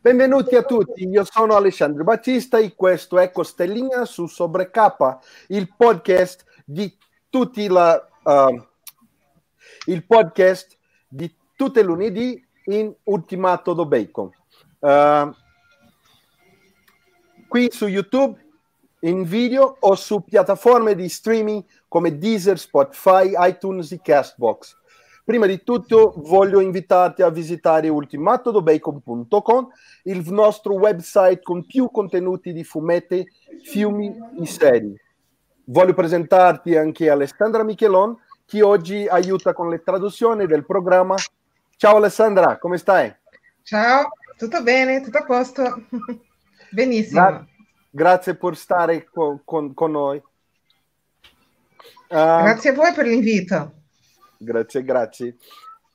Benvenuti 0.00 0.56
a 0.56 0.62
tutti, 0.62 1.06
io 1.06 1.24
sono 1.24 1.54
Alessandro 1.54 2.02
Battista 2.02 2.56
e 2.56 2.74
questo 2.74 3.18
è 3.18 3.30
Costellina 3.30 4.06
su 4.06 4.26
Sobre 4.26 4.70
K, 4.70 5.18
il 5.48 5.70
podcast 5.76 6.46
di 6.64 6.96
tutti 7.28 7.68
la, 7.68 8.08
uh, 8.22 8.66
il 9.84 10.06
podcast 10.06 10.78
di 11.06 11.30
tutte 11.54 11.82
lunedì 11.82 12.42
in 12.64 12.94
Ultimato 13.04 13.74
do 13.74 13.84
Bacon. 13.84 14.35
Uh, 14.86 15.34
qui 17.48 17.68
su 17.72 17.88
YouTube 17.88 18.38
in 19.00 19.24
video 19.24 19.78
o 19.80 19.96
su 19.96 20.22
piattaforme 20.22 20.94
di 20.94 21.08
streaming 21.08 21.64
come 21.88 22.16
Deezer, 22.16 22.56
Spotify, 22.56 23.32
iTunes 23.36 23.90
e 23.90 24.00
Castbox. 24.00 24.76
Prima 25.24 25.46
di 25.46 25.64
tutto 25.64 26.14
voglio 26.18 26.60
invitarti 26.60 27.22
a 27.22 27.30
visitare 27.30 27.88
ultimatodobacon.com, 27.88 29.68
il 30.04 30.30
nostro 30.30 30.74
website 30.74 31.42
con 31.42 31.66
più 31.66 31.90
contenuti 31.90 32.52
di 32.52 32.62
fumetti, 32.62 33.28
film 33.64 34.00
e 34.40 34.46
serie. 34.46 34.94
Voglio 35.64 35.94
presentarti 35.94 36.76
anche 36.76 37.10
Alessandra 37.10 37.64
Michelon, 37.64 38.16
che 38.44 38.62
oggi 38.62 39.04
aiuta 39.08 39.52
con 39.52 39.68
le 39.68 39.82
traduzioni 39.82 40.46
del 40.46 40.64
programma. 40.64 41.16
Ciao 41.76 41.96
Alessandra, 41.96 42.56
come 42.58 42.78
stai? 42.78 43.12
Ciao, 43.64 44.10
tutto 44.36 44.62
bene, 44.62 45.00
tutto 45.00 45.18
a 45.18 45.24
posto. 45.24 45.86
Benissimo. 46.70 47.20
Gra- 47.20 47.46
grazie 47.90 48.36
per 48.36 48.56
stare 48.56 49.04
con, 49.04 49.40
con, 49.44 49.74
con 49.74 49.90
noi. 49.90 50.22
Uh, 52.08 52.14
grazie 52.14 52.70
a 52.70 52.74
voi 52.74 52.92
per 52.92 53.06
l'invito. 53.06 53.72
Grazie, 54.38 54.84
grazie. 54.84 55.36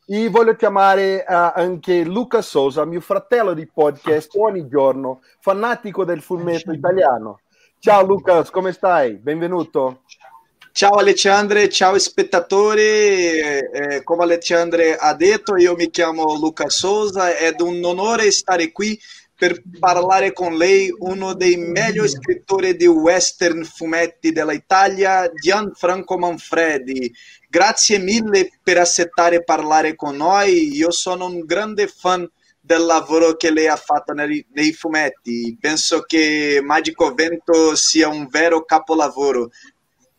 E 0.06 0.30
voglio 0.30 0.56
chiamare 0.56 1.24
uh, 1.28 1.52
anche 1.54 2.04
Luca 2.04 2.42
Sosa, 2.42 2.84
mio 2.86 3.00
fratello 3.00 3.54
di 3.54 3.66
podcast 3.66 4.36
ogni 4.36 4.68
giorno, 4.68 5.22
fanatico 5.40 6.04
del 6.04 6.22
fumetto 6.22 6.72
italiano. 6.72 7.40
Ciao 7.80 8.06
Luca, 8.06 8.44
come 8.52 8.74
stai? 8.74 9.16
Benvenuto. 9.16 10.02
Ciao 10.06 10.41
Alexandre, 10.90 11.70
ciao 11.70 12.00
spettatori, 12.00 12.82
eh, 12.82 14.02
come 14.04 14.24
Alexandre 14.24 14.96
ha 14.96 15.14
detto 15.14 15.56
io 15.56 15.76
mi 15.76 15.92
chiamo 15.92 16.36
Luca 16.36 16.70
Sosa, 16.70 17.36
è 17.36 17.54
un 17.60 17.84
onore 17.84 18.32
stare 18.32 18.72
qui 18.72 19.00
per 19.36 19.62
parlare 19.80 20.34
con 20.34 20.56
lei 20.56 20.92
uno 21.00 21.34
dei 21.34 21.58
meglio 21.58 22.08
scrittori 22.08 22.76
di 22.76 22.88
western 22.88 23.64
fumetti 23.64 24.32
dell'Italia, 24.32 25.32
Gianfranco 25.32 26.18
Manfredi. 26.18 27.14
Grazie 27.50 27.98
mille 28.00 28.50
per 28.64 28.78
accettare 28.78 29.44
parlare 29.44 29.96
con 29.96 30.16
noi. 30.16 30.76
Io 30.76 30.92
sono 30.92 31.26
un 31.26 31.42
grande 31.42 31.88
fan 31.88 32.28
del 32.60 32.86
lavoro 32.86 33.36
che 33.36 33.52
lei 33.52 33.68
ha 33.68 33.76
fatto 33.76 34.14
nei, 34.14 34.46
nei 34.54 34.74
fumetti. 34.74 35.58
Penso 35.60 36.02
che 36.02 36.60
Magico 36.64 37.14
Vento 37.14 37.76
sia 37.76 38.08
un 38.08 38.28
vero 38.30 38.64
capolavoro. 38.64 39.50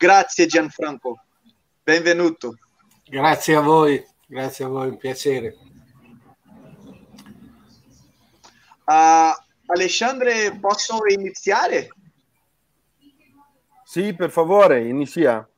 Grazie 0.02 0.46
Gianfranco, 0.46 1.22
benvenuto. 1.80 2.58
Grazie 3.04 3.54
a 3.54 3.60
voi, 3.60 4.04
grazie 4.26 4.64
a 4.64 4.68
voi, 4.68 4.88
un 4.88 4.96
piacere. 4.96 5.56
Uh, 8.84 9.30
Alessandre, 9.66 10.58
posso 10.58 10.98
iniziare? 11.06 11.90
Sì, 13.84 14.12
per 14.12 14.32
favore, 14.32 14.88
inizia. 14.88 15.48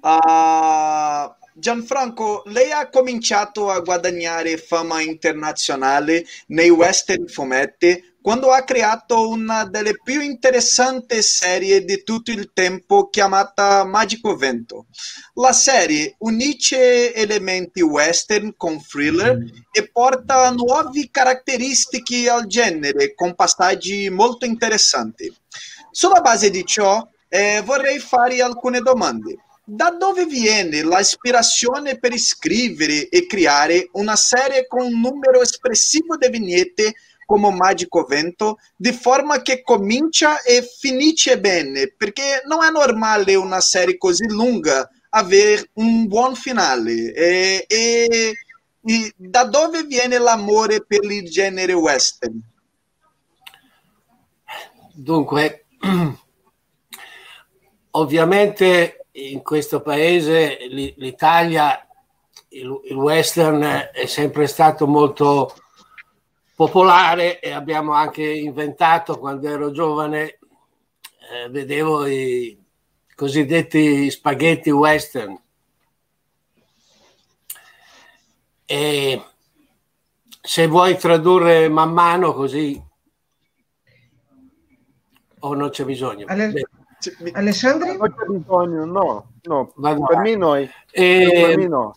Uh, 0.00 1.34
Gianfranco, 1.56 2.42
lei 2.46 2.72
ha 2.72 2.88
cominciato 2.88 3.70
a 3.70 3.78
guadagnare 3.78 4.56
fama 4.56 5.00
internazionale 5.00 6.26
nei 6.48 6.68
western 6.68 7.28
fumetti 7.28 8.16
quando 8.20 8.50
ha 8.50 8.64
creato 8.64 9.28
una 9.28 9.64
delle 9.64 9.92
più 10.02 10.20
interessanti 10.20 11.22
serie 11.22 11.84
di 11.84 12.02
tutto 12.02 12.32
il 12.32 12.50
tempo 12.52 13.08
chiamata 13.08 13.84
Magico 13.84 14.34
Vento. 14.34 14.86
La 15.34 15.52
serie 15.52 16.16
unisce 16.18 17.14
elementi 17.14 17.82
western 17.82 18.54
con 18.56 18.82
thriller 18.84 19.38
e 19.70 19.88
porta 19.92 20.50
nuove 20.50 21.08
caratteristiche 21.08 22.28
al 22.28 22.46
genere 22.46 23.14
con 23.14 23.36
passaggi 23.36 24.10
molto 24.10 24.44
interessanti. 24.44 25.32
Sulla 25.92 26.20
base 26.20 26.50
di 26.50 26.64
ciò 26.64 27.06
eh, 27.28 27.62
vorrei 27.64 28.00
fare 28.00 28.42
alcune 28.42 28.80
domande. 28.80 29.36
Da 29.66 29.90
dove 29.90 30.26
viene 30.26 30.82
l'ispirazione 30.82 31.98
per 31.98 32.18
scrivere 32.18 33.08
e 33.08 33.26
creare 33.26 33.88
una 33.92 34.14
serie 34.14 34.66
con 34.66 34.84
un 34.84 35.00
numero 35.00 35.40
espressivo 35.40 36.18
di 36.18 36.28
vignette 36.28 36.92
come 37.24 37.50
Magico 37.50 38.04
Vento, 38.04 38.58
di 38.76 38.92
forma 38.92 39.40
che 39.40 39.62
comincia 39.62 40.42
e 40.42 40.62
finisce 40.62 41.40
bene, 41.40 41.94
perché 41.96 42.42
non 42.44 42.62
è 42.62 42.70
normale 42.70 43.34
una 43.36 43.60
serie 43.60 43.96
così 43.96 44.28
lunga 44.28 44.86
avere 45.08 45.70
un 45.74 46.06
buon 46.06 46.34
finale. 46.34 47.14
E, 47.14 47.64
e, 47.66 48.32
e 48.84 49.14
da 49.16 49.44
dove 49.44 49.84
viene 49.84 50.18
l'amore 50.18 50.84
per 50.84 51.10
il 51.10 51.30
genere 51.30 51.72
western? 51.72 52.38
Dunque, 54.92 55.64
ovviamente 57.92 59.03
in 59.16 59.42
questo 59.42 59.80
paese 59.80 60.58
l'Italia, 60.68 61.86
il, 62.48 62.68
western 62.92 63.90
è 63.92 64.06
sempre 64.06 64.46
stato 64.46 64.86
molto 64.86 65.54
popolare 66.56 67.40
e 67.40 67.50
abbiamo 67.50 67.92
anche 67.92 68.24
inventato 68.24 69.18
quando 69.18 69.48
ero 69.48 69.70
giovane, 69.70 70.38
eh, 71.30 71.48
vedevo 71.50 72.06
i 72.06 72.58
cosiddetti 73.14 74.10
spaghetti 74.10 74.70
western. 74.70 75.40
E 78.66 79.24
se 80.40 80.66
vuoi 80.66 80.96
tradurre 80.96 81.68
man 81.68 81.92
mano 81.92 82.32
così 82.32 82.82
o 85.40 85.54
non 85.54 85.70
c'è 85.70 85.84
bisogno. 85.84 86.26
Ale- 87.20 87.30
Alessandro? 87.32 87.92
Non 87.94 88.14
c'è 88.14 88.24
bisogno, 88.26 88.84
no, 88.84 89.32
no, 89.42 89.72
per 89.76 90.18
me, 90.18 90.36
noi. 90.36 90.70
E, 90.90 91.28
per 91.32 91.56
me 91.56 91.66
no. 91.66 91.96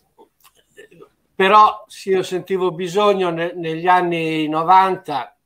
Però 1.35 1.85
sì, 1.87 2.09
io 2.09 2.23
sentivo 2.23 2.71
bisogno 2.71 3.29
ne, 3.29 3.53
negli 3.53 3.85
anni 3.85 4.47
90 4.47 5.37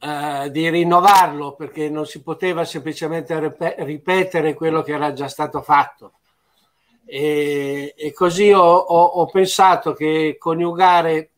eh, 0.00 0.50
di 0.50 0.68
rinnovarlo 0.68 1.54
perché 1.54 1.88
non 1.88 2.04
si 2.04 2.20
poteva 2.20 2.64
semplicemente 2.64 3.38
rep- 3.38 3.74
ripetere 3.78 4.54
quello 4.54 4.82
che 4.82 4.92
era 4.92 5.12
già 5.12 5.28
stato 5.28 5.62
fatto. 5.62 6.14
E, 7.06 7.94
e 7.96 8.12
così 8.12 8.50
ho, 8.52 8.60
ho, 8.60 9.04
ho, 9.04 9.26
pensato 9.26 9.92
che 9.92 10.36
coniugare 10.38 11.30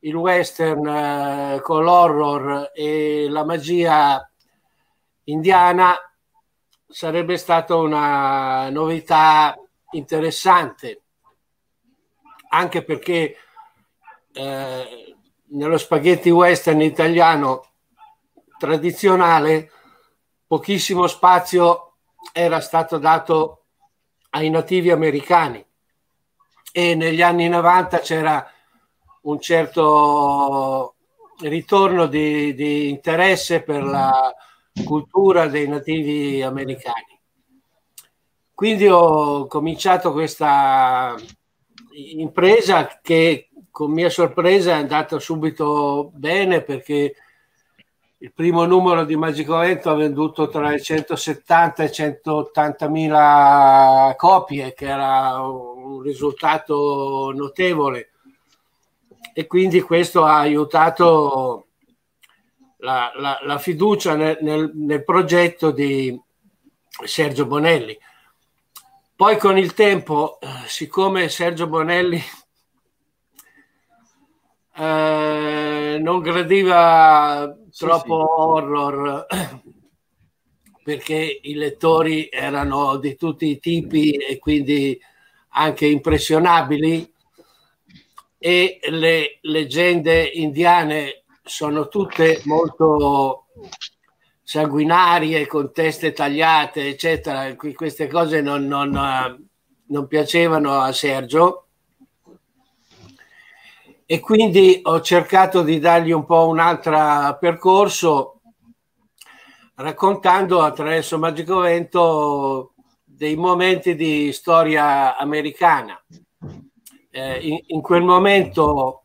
il 0.00 0.14
western 0.14 0.86
eh, 0.86 1.60
con 1.60 1.84
l'horror 1.84 2.70
e 2.74 3.26
la 3.28 3.44
magia 3.44 4.26
indiana 5.24 5.96
sarebbe 6.86 7.36
stata 7.36 7.76
una 7.76 8.70
novità 8.70 9.58
interessante, 9.92 11.02
anche 12.48 12.84
perché 12.84 13.36
eh, 14.32 15.16
nello 15.46 15.78
spaghetti 15.78 16.30
western 16.30 16.80
italiano 16.80 17.66
tradizionale 18.58 19.70
pochissimo 20.46 21.06
spazio 21.06 21.94
era 22.32 22.60
stato 22.60 22.98
dato 22.98 23.64
ai 24.30 24.50
nativi 24.50 24.90
americani. 24.90 25.64
E 26.72 26.94
negli 26.94 27.22
anni 27.22 27.48
90 27.48 27.98
c'era 28.00 28.50
un 29.22 29.40
certo 29.40 30.94
ritorno 31.40 32.06
di, 32.06 32.54
di 32.54 32.88
interesse 32.88 33.62
per 33.62 33.82
la 33.84 34.34
cultura 34.82 35.46
dei 35.46 35.68
nativi 35.68 36.42
americani. 36.42 37.20
Quindi 38.52 38.88
ho 38.88 39.46
cominciato 39.46 40.12
questa 40.12 41.14
impresa 42.16 43.00
che 43.02 43.50
con 43.70 43.90
mia 43.92 44.10
sorpresa 44.10 44.70
è 44.70 44.74
andata 44.74 45.18
subito 45.18 46.10
bene 46.14 46.62
perché 46.62 47.14
il 48.18 48.32
primo 48.32 48.64
numero 48.64 49.04
di 49.04 49.16
Magico 49.16 49.58
Vento 49.58 49.90
ha 49.90 49.94
venduto 49.94 50.48
tra 50.48 50.70
le 50.70 50.80
170 50.80 51.82
e 51.82 51.92
180 51.92 52.88
mila 52.88 54.14
copie, 54.16 54.72
che 54.72 54.86
era 54.86 55.40
un 55.40 56.00
risultato 56.00 57.32
notevole. 57.34 58.10
e 59.36 59.46
quindi 59.46 59.80
questo 59.80 60.24
ha 60.24 60.38
aiutato 60.38 61.66
la, 62.84 63.10
la, 63.16 63.40
la 63.42 63.58
fiducia 63.58 64.14
nel, 64.14 64.38
nel, 64.42 64.70
nel, 64.74 65.02
progetto 65.02 65.70
di 65.70 66.20
Sergio 67.04 67.46
Bonelli. 67.46 67.98
Poi 69.16 69.38
con 69.38 69.56
il 69.56 69.72
tempo, 69.72 70.38
siccome 70.66 71.30
Sergio 71.30 71.66
Bonelli 71.66 72.22
eh, 74.76 75.98
non 76.00 76.20
gradiva 76.20 77.56
troppo 77.76 78.20
sì, 78.20 78.34
sì. 78.34 78.40
horror 78.40 79.26
perché 80.84 81.40
i 81.42 81.54
lettori 81.54 82.28
erano 82.30 82.96
di 82.98 83.16
tutti 83.16 83.46
i 83.46 83.58
tipi 83.58 84.12
e 84.12 84.38
quindi 84.38 85.00
anche 85.50 85.86
impressionabili 85.86 87.10
e 88.36 88.78
le 88.90 89.38
leggende 89.40 90.22
indiane 90.24 91.23
sono 91.44 91.88
tutte 91.88 92.40
molto 92.44 93.46
sanguinarie, 94.42 95.46
con 95.46 95.72
teste 95.72 96.12
tagliate, 96.12 96.88
eccetera. 96.88 97.54
Queste 97.54 98.08
cose 98.08 98.40
non, 98.40 98.66
non, 98.66 99.48
non 99.86 100.06
piacevano 100.06 100.80
a 100.80 100.92
Sergio 100.92 101.66
e 104.06 104.20
quindi 104.20 104.80
ho 104.82 105.00
cercato 105.00 105.62
di 105.62 105.78
dargli 105.78 106.10
un 106.12 106.24
po' 106.24 106.48
un 106.48 106.58
altro 106.58 107.38
percorso 107.38 108.40
raccontando 109.76 110.62
attraverso 110.62 111.18
Magico 111.18 111.60
Vento 111.60 112.74
dei 113.02 113.34
momenti 113.36 113.94
di 113.94 114.32
storia 114.32 115.16
americana. 115.16 116.02
Eh, 117.10 117.38
in, 117.46 117.58
in, 117.68 117.80
quel 117.80 118.02
momento 118.02 119.03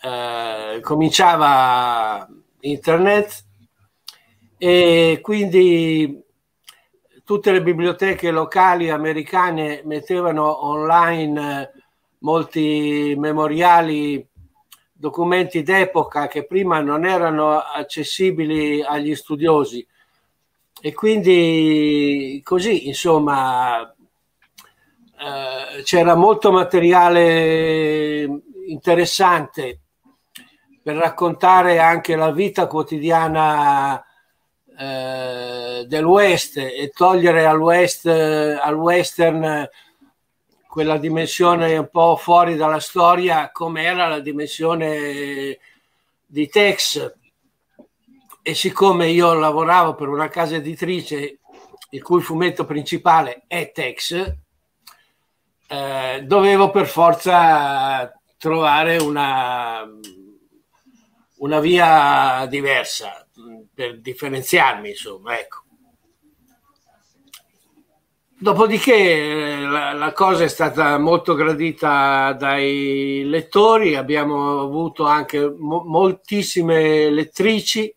eh, 0.00 0.80
cominciava 0.82 2.28
internet 2.60 3.44
e 4.56 5.18
quindi 5.22 6.22
tutte 7.24 7.52
le 7.52 7.62
biblioteche 7.62 8.30
locali 8.30 8.90
americane 8.90 9.82
mettevano 9.84 10.66
online 10.66 11.72
molti 12.20 13.14
memoriali, 13.16 14.26
documenti 14.92 15.62
d'epoca 15.62 16.26
che 16.26 16.46
prima 16.46 16.80
non 16.80 17.04
erano 17.04 17.58
accessibili 17.58 18.82
agli 18.82 19.14
studiosi. 19.14 19.86
E 20.80 20.94
quindi 20.94 22.40
così, 22.44 22.86
insomma, 22.86 23.82
eh, 23.82 25.82
c'era 25.82 26.14
molto 26.14 26.52
materiale 26.52 28.42
interessante 28.68 29.80
per 30.88 30.96
raccontare 30.96 31.80
anche 31.80 32.16
la 32.16 32.30
vita 32.30 32.66
quotidiana 32.66 34.02
eh, 34.78 35.84
del 35.86 36.04
West 36.06 36.56
e 36.56 36.90
togliere 36.94 37.44
al, 37.44 37.60
West, 37.60 38.06
al 38.06 38.74
western 38.74 39.68
quella 40.66 40.96
dimensione 40.96 41.76
un 41.76 41.90
po' 41.90 42.16
fuori 42.16 42.56
dalla 42.56 42.80
storia 42.80 43.50
come 43.52 43.82
era 43.82 44.06
la 44.06 44.20
dimensione 44.20 45.58
di 46.24 46.48
Tex. 46.48 47.14
E 48.40 48.54
siccome 48.54 49.08
io 49.08 49.34
lavoravo 49.34 49.94
per 49.94 50.08
una 50.08 50.30
casa 50.30 50.54
editrice 50.54 51.40
il 51.90 52.02
cui 52.02 52.22
fumetto 52.22 52.64
principale 52.64 53.42
è 53.46 53.72
Tex 53.72 54.36
eh, 55.66 56.22
dovevo 56.24 56.70
per 56.70 56.86
forza 56.86 58.10
trovare 58.38 58.96
una, 58.96 59.86
una 61.38 61.60
via 61.60 62.46
diversa 62.46 63.26
per 63.74 64.00
differenziarmi 64.00 64.90
insomma 64.90 65.38
ecco 65.38 65.62
Dopodiché 68.40 68.94
eh, 68.94 69.60
la, 69.62 69.92
la, 69.94 70.12
cosa 70.12 70.44
è 70.44 70.48
stata 70.48 70.96
molto 70.96 71.34
gradita 71.34 72.32
dai 72.38 73.24
lettori, 73.24 73.96
abbiamo 73.96 74.60
avuto 74.60 75.06
anche 75.06 75.52
mo- 75.58 75.82
moltissime 75.84 77.10
lettrici, 77.10 77.92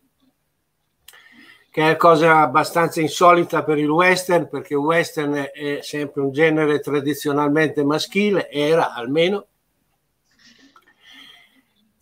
che 1.70 1.90
è 1.92 1.96
cosa 1.96 2.40
abbastanza 2.40 3.00
insolita 3.00 3.62
per 3.62 3.78
il 3.78 3.88
western, 3.88 4.48
perché 4.48 4.74
western 4.74 5.48
è 5.52 5.78
sempre 5.80 6.22
un 6.22 6.32
genere 6.32 6.80
tradizionalmente 6.80 7.84
maschile, 7.84 8.50
era 8.50 8.94
almeno. 8.94 9.46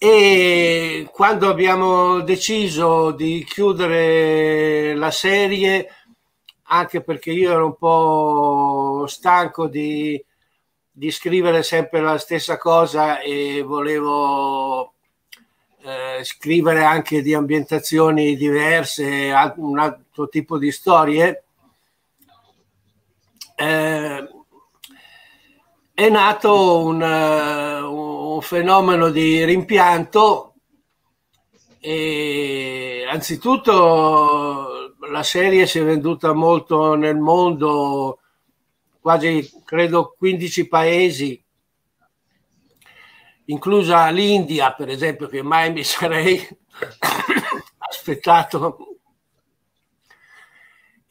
E 0.02 1.11
quando 1.12 1.50
abbiamo 1.50 2.20
deciso 2.20 3.11
di 3.11 3.44
chiudere 3.44 4.94
la 4.94 5.11
serie, 5.11 5.91
anche 6.69 7.02
perché 7.02 7.32
io 7.32 7.52
ero 7.52 7.67
un 7.67 7.76
po' 7.76 9.05
stanco 9.06 9.67
di, 9.69 10.19
di 10.91 11.11
scrivere 11.11 11.62
sempre 11.62 12.00
la 12.00 12.17
stessa 12.17 12.56
cosa 12.56 13.20
e 13.20 13.61
volevo 13.61 14.94
eh, 15.82 16.25
scrivere 16.25 16.82
anche 16.82 17.20
di 17.20 17.35
ambientazioni 17.35 18.37
diverse, 18.37 19.35
un 19.56 19.79
altro 19.79 20.31
tipo 20.31 20.56
di 20.56 20.73
storie. 20.73 21.44
Eh, 23.55 24.30
è 25.92 26.08
nato 26.08 26.84
un, 26.84 27.02
un, 27.02 28.40
fenomeno 28.40 29.10
di 29.10 29.44
rimpianto 29.44 30.54
e 31.78 33.06
anzitutto 33.08 34.94
la 35.10 35.22
serie 35.22 35.66
si 35.66 35.78
è 35.78 35.84
venduta 35.84 36.32
molto 36.32 36.94
nel 36.94 37.16
mondo, 37.19 38.20
quasi 39.00 39.50
credo 39.64 40.14
15 40.16 40.69
paesi, 40.69 41.44
inclusa 43.46 44.08
l'India, 44.08 44.72
per 44.72 44.88
esempio, 44.88 45.26
che 45.26 45.42
mai 45.42 45.72
mi 45.72 45.84
sarei 45.84 46.46
aspettato. 47.78 49.00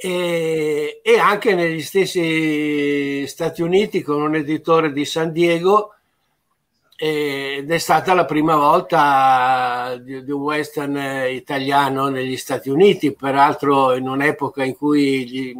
E, 0.02 1.02
e, 1.04 1.18
anche 1.20 1.54
negli 1.56 1.82
stessi 1.82 3.28
Stati 3.28 3.62
Uniti 3.62 4.02
con 4.02 4.22
un 4.22 4.36
editore 4.36 4.94
di 4.94 5.04
San 5.04 5.34
Diego 5.34 5.96
ed 6.96 7.70
è 7.70 7.78
stata 7.78 8.14
la 8.14 8.24
prima 8.24 8.56
volta 8.56 9.98
di, 10.00 10.24
di, 10.24 10.32
un 10.32 10.42
western 10.42 11.28
italiano 11.30 12.08
negli 12.08 12.38
Stati 12.38 12.70
Uniti, 12.70 13.14
peraltro 13.14 13.94
in 13.94 14.08
un'epoca 14.08 14.64
in 14.64 14.78
cui 14.78 15.28
gli, 15.28 15.54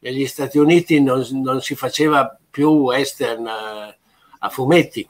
negli 0.00 0.26
Stati 0.26 0.56
Uniti 0.56 1.02
non, 1.02 1.26
non, 1.32 1.60
si 1.60 1.74
faceva 1.74 2.34
più 2.50 2.70
western 2.70 3.46
a, 3.46 3.94
a 4.38 4.48
fumetti. 4.48 5.06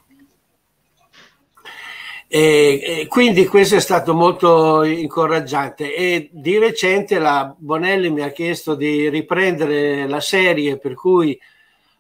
E, 2.29 2.81
e, 2.83 3.07
quindi 3.07 3.47
questo 3.47 3.77
è 3.77 3.81
stato 3.81 4.15
molto 4.15 4.83
incoraggiante. 4.83 5.95
E 5.95 6.29
di 6.33 6.59
recente 6.59 7.19
la 7.19 7.55
Bonelli 7.57 8.11
mi 8.11 8.23
ha 8.23 8.31
chiesto 8.31 8.75
di 8.75 9.09
riprendere 9.09 10.07
la 10.09 10.21
serie 10.21 10.79
per 10.79 10.95
cui 10.95 11.39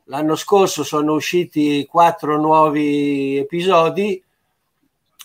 L'anno 0.08 0.36
scorso 0.36 0.84
sono 0.84 1.14
usciti 1.14 1.84
quattro 1.84 2.38
nuovi 2.38 3.38
episodi 3.38 4.22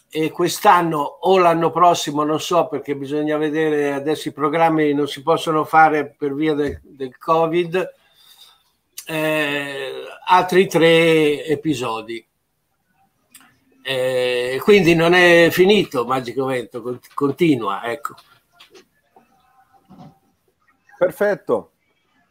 e 0.10 0.31
quest'anno 0.31 0.98
o 1.00 1.38
l'anno 1.38 1.70
prossimo 1.70 2.24
non 2.24 2.39
so 2.39 2.67
perché 2.67 2.96
bisogna 2.96 3.38
vedere 3.38 3.93
adesso 3.93 4.29
i 4.29 4.34
programmi 4.34 4.91
non 4.93 5.08
si 5.08 5.22
possono 5.22 5.65
fare 5.65 6.15
per 6.17 6.34
via 6.34 6.55
del, 6.55 6.81
del 6.84 7.15
covid 7.17 7.93
eh, 9.05 9.91
altri 10.25 10.67
tre 10.67 11.46
episodi 11.46 12.25
eh, 13.83 14.59
quindi 14.61 14.95
non 14.95 15.13
è 15.13 15.50
finito 15.51 16.05
Magico 16.05 16.45
Vento 16.45 17.00
continua 17.13 17.83
ecco 17.83 18.15
perfetto 20.97 21.71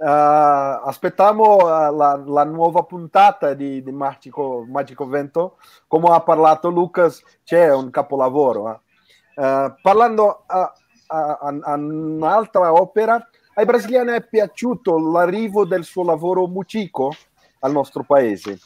Uh, 0.00 0.80
aspettiamo 0.86 1.56
uh, 1.56 1.94
la, 1.94 2.22
la, 2.24 2.44
nuova 2.44 2.84
puntata 2.84 3.52
di, 3.52 3.82
di 3.82 3.92
Magico, 3.92 4.64
Magico, 4.66 5.06
Vento. 5.06 5.58
Come 5.86 6.08
ha 6.08 6.22
parlato 6.22 6.70
Lucas, 6.70 7.22
c'è 7.44 7.70
un 7.70 7.90
capolavoro. 7.90 8.70
Eh. 8.70 9.44
Uh, 9.44 9.74
parlando 9.82 10.44
a, 10.46 10.72
a, 11.06 11.38
a, 11.60 11.74
un'altra 11.74 12.72
opera, 12.72 13.28
ai 13.52 13.66
brasiliani 13.66 14.12
è 14.12 14.26
piaciuto 14.26 14.98
l'arrivo 14.98 15.66
del 15.66 15.84
suo 15.84 16.02
lavoro 16.02 16.46
Mucico 16.46 17.12
al 17.58 17.72
nostro 17.72 18.02
paese. 18.02 18.58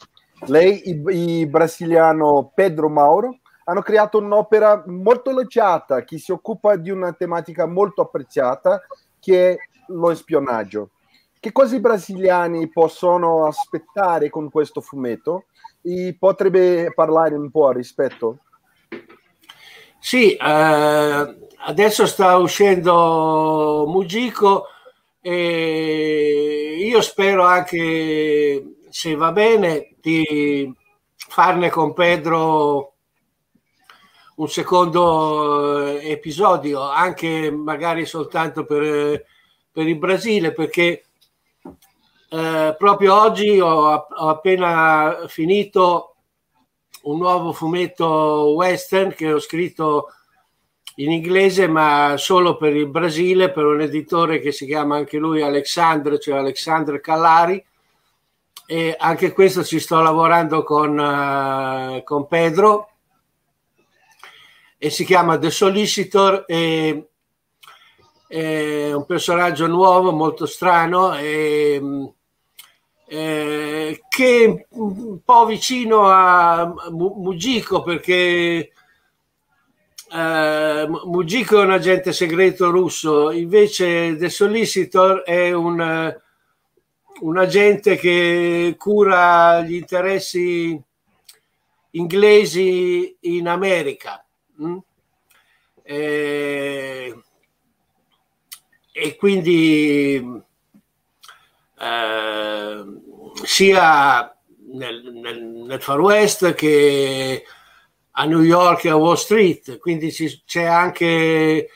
Lei, 0.47 0.89
il, 0.89 1.03
il 1.09 1.47
brasiliano 1.47 2.51
Pedro 2.53 2.89
Mauro, 2.89 3.39
hanno 3.65 3.81
creato 3.81 4.19
un'opera 4.19 4.83
molto 4.87 5.31
elogiata 5.31 6.03
che 6.03 6.17
si 6.17 6.31
occupa 6.31 6.75
di 6.75 6.91
una 6.91 7.13
tematica 7.13 7.65
molto 7.65 8.01
apprezzata 8.01 8.81
che 9.19 9.51
è 9.51 9.57
lo 9.87 10.13
spionaggio 10.13 10.91
che 11.45 11.51
cosa 11.51 11.75
i 11.75 11.79
brasiliani 11.79 12.69
possono 12.69 13.45
aspettare 13.45 14.31
con 14.31 14.49
questo 14.49 14.81
fumetto? 14.81 15.45
E 15.83 16.15
potrebbe 16.17 16.91
parlare 16.91 17.35
un 17.35 17.51
po' 17.51 17.67
a 17.67 17.71
rispetto? 17.71 18.39
Sì, 19.99 20.33
eh, 20.33 21.37
adesso 21.67 22.07
sta 22.07 22.35
uscendo 22.37 23.85
Mugico 23.87 24.65
e 25.21 26.77
io 26.79 27.01
spero 27.01 27.43
anche, 27.43 28.84
se 28.97 29.13
va 29.13 29.33
bene, 29.33 29.97
di 29.99 30.73
farne 31.17 31.69
con 31.69 31.91
Pedro 31.91 32.93
un 34.35 34.47
secondo 34.47 35.85
eh, 35.85 36.11
episodio, 36.11 36.79
anche 36.79 37.51
magari 37.51 38.05
soltanto 38.05 38.63
per, 38.63 39.25
per 39.69 39.85
il 39.85 39.97
Brasile, 39.97 40.53
perché 40.53 41.07
eh, 42.29 42.75
proprio 42.77 43.19
oggi 43.19 43.59
ho, 43.59 43.67
ho, 43.67 44.29
appena 44.29 45.25
finito 45.27 46.15
un 47.01 47.17
nuovo 47.17 47.51
fumetto 47.51 48.53
western 48.55 49.13
che 49.13 49.33
ho 49.33 49.39
scritto 49.39 50.07
in 50.95 51.11
inglese, 51.11 51.67
ma 51.67 52.15
solo 52.15 52.55
per 52.55 52.73
il 52.73 52.87
Brasile, 52.87 53.51
per 53.51 53.65
un 53.65 53.81
editore 53.81 54.39
che 54.39 54.53
si 54.53 54.65
chiama 54.65 54.95
anche 54.95 55.17
lui 55.17 55.41
Alexandre, 55.41 56.17
cioè 56.17 56.37
Alexandre 56.37 57.01
Callari. 57.01 57.61
E 58.67 58.95
anche 58.97 59.31
questo 59.31 59.63
ci 59.63 59.79
sto 59.79 60.01
lavorando 60.01 60.63
con, 60.63 60.97
uh, 60.97 62.03
con 62.03 62.27
Pedro 62.27 62.89
e 64.77 64.89
si 64.89 65.05
chiama 65.05 65.37
The 65.37 65.51
Solicitor. 65.51 66.45
E, 66.47 67.09
è 68.27 68.91
un 68.91 69.05
personaggio 69.05 69.67
nuovo, 69.67 70.11
molto 70.11 70.45
strano, 70.45 71.15
e, 71.15 71.79
eh, 73.07 74.01
che 74.09 74.45
è 74.45 74.65
un 74.71 75.19
po' 75.23 75.45
vicino 75.45 76.09
a 76.09 76.73
Mugico 76.89 77.83
perché 77.83 78.71
eh, 80.11 80.87
Mugico 81.05 81.61
è 81.61 81.65
un 81.65 81.71
agente 81.71 82.11
segreto 82.13 82.71
russo, 82.71 83.31
invece 83.31 84.15
The 84.17 84.29
Solicitor 84.29 85.21
è 85.21 85.51
un, 85.51 86.15
un 87.21 87.37
agente 87.37 87.95
che 87.95 88.75
cura 88.77 89.61
gli 89.61 89.75
interessi 89.75 90.81
inglesi 91.91 93.15
in 93.21 93.47
America. 93.47 94.23
Mm? 94.61 94.77
E, 95.83 97.15
e, 98.91 99.15
quindi 99.15 100.41
eh, 101.79 102.85
sia 103.43 104.37
nel, 104.71 105.11
nel, 105.13 105.43
nel, 105.43 105.81
Far 105.81 105.99
West 105.99 106.53
che 106.53 107.43
a 108.11 108.25
New 108.25 108.41
York 108.41 108.85
e 108.85 108.89
a 108.89 108.95
Wall 108.95 109.15
Street, 109.15 109.77
quindi 109.79 110.09
c'è 110.09 110.63
anche 110.63 111.69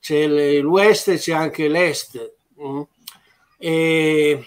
c'è 0.00 0.16
il 0.16 0.64
West 0.64 1.08
e 1.08 1.16
c'è 1.16 1.32
anche 1.32 1.68
l'Est. 1.68 2.34
Mm? 2.60 2.82
E, 3.58 4.46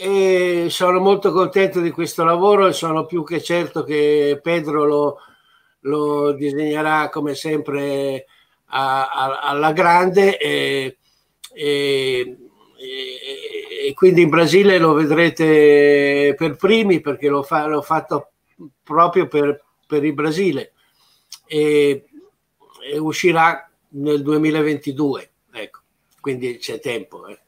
e 0.00 0.68
sono 0.70 1.00
molto 1.00 1.32
contento 1.32 1.80
di 1.80 1.90
questo 1.90 2.22
lavoro 2.22 2.68
e 2.68 2.72
sono 2.72 3.04
più 3.04 3.24
che 3.24 3.42
certo 3.42 3.82
che 3.82 4.38
Pedro 4.40 4.84
lo, 4.84 5.18
lo 5.80 6.32
disegnerà 6.32 7.08
come 7.08 7.34
sempre 7.34 8.26
a, 8.66 9.08
a, 9.08 9.40
alla 9.40 9.72
grande 9.72 10.38
e, 10.38 10.98
e, 11.52 12.36
e, 12.76 13.94
quindi 13.94 14.22
in 14.22 14.28
Brasile 14.28 14.78
lo 14.78 14.92
vedrete 14.92 16.32
per 16.36 16.54
primi 16.54 17.00
perché 17.00 17.28
l'ho, 17.28 17.42
fa, 17.42 17.66
l'ho 17.66 17.82
fatto 17.82 18.30
proprio 18.84 19.26
per, 19.26 19.64
per 19.84 20.04
il 20.04 20.14
Brasile 20.14 20.74
e, 21.44 22.04
uscirà 22.98 23.68
nel 23.90 24.22
2022 24.22 25.30
ecco 25.52 25.80
quindi 26.20 26.56
c'è 26.58 26.78
tempo 26.78 27.26
eh. 27.26 27.40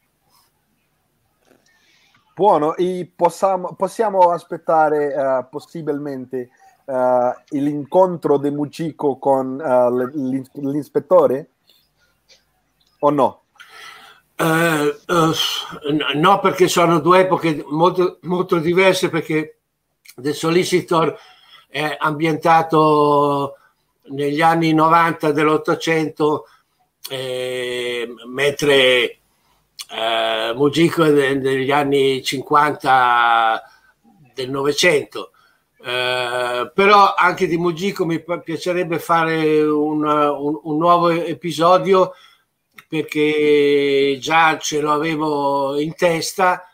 Buono, 2.41 2.75
possiamo, 3.15 3.75
possiamo 3.75 4.31
aspettare 4.31 5.13
uh, 5.13 5.47
possibilmente 5.51 6.49
uh, 6.87 7.33
l'incontro 7.51 8.39
di 8.39 8.51
Mucico 8.51 9.19
con 9.19 9.61
uh, 9.61 10.67
l'ispettore? 10.67 11.51
O 13.01 13.11
no? 13.11 13.43
No, 16.15 16.41
perché 16.41 16.67
sono 16.67 17.01
due 17.01 17.19
epoche 17.19 17.63
molto, 17.69 18.21
molto 18.23 18.57
diverse 18.57 19.11
perché 19.11 19.59
The 20.15 20.33
Solicitor 20.33 21.15
è 21.69 21.95
ambientato 21.99 23.57
negli 24.05 24.41
anni 24.41 24.73
90 24.73 25.31
dell'Ottocento, 25.33 26.47
eh, 27.11 28.09
mentre 28.33 29.20
eh, 29.91 30.53
Mugico 30.55 31.05
degli 31.05 31.71
anni 31.71 32.23
50 32.23 33.63
del 34.35 34.51
Novecento. 34.51 35.33
Eh, 35.83 36.71
però 36.75 37.15
anche 37.15 37.47
di 37.47 37.57
Mugico 37.57 38.05
mi 38.05 38.23
piacerebbe 38.45 38.99
fare 38.99 39.63
un, 39.63 40.05
un, 40.05 40.61
un, 40.63 40.77
nuovo 40.77 41.09
episodio 41.09 42.13
perché 42.87 44.19
già 44.21 44.59
ce 44.59 44.81
lo 44.81 44.93
avevo 44.93 45.81
in 45.81 45.95
testa 45.95 46.69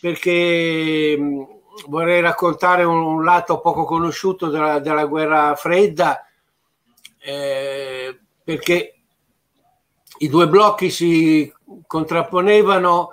perché 0.00 1.16
mm, 1.18 1.42
vorrei 1.88 2.20
raccontare 2.20 2.84
un, 2.84 3.02
un 3.02 3.24
lato 3.24 3.60
poco 3.60 3.84
conosciuto 3.84 4.48
della, 4.48 4.78
della 4.78 5.06
guerra 5.06 5.56
fredda 5.56 6.24
eh, 7.18 8.16
perché 8.44 8.94
i 10.18 10.28
due 10.28 10.46
blocchi 10.46 10.88
si 10.88 11.52
contrapponevano 11.94 13.12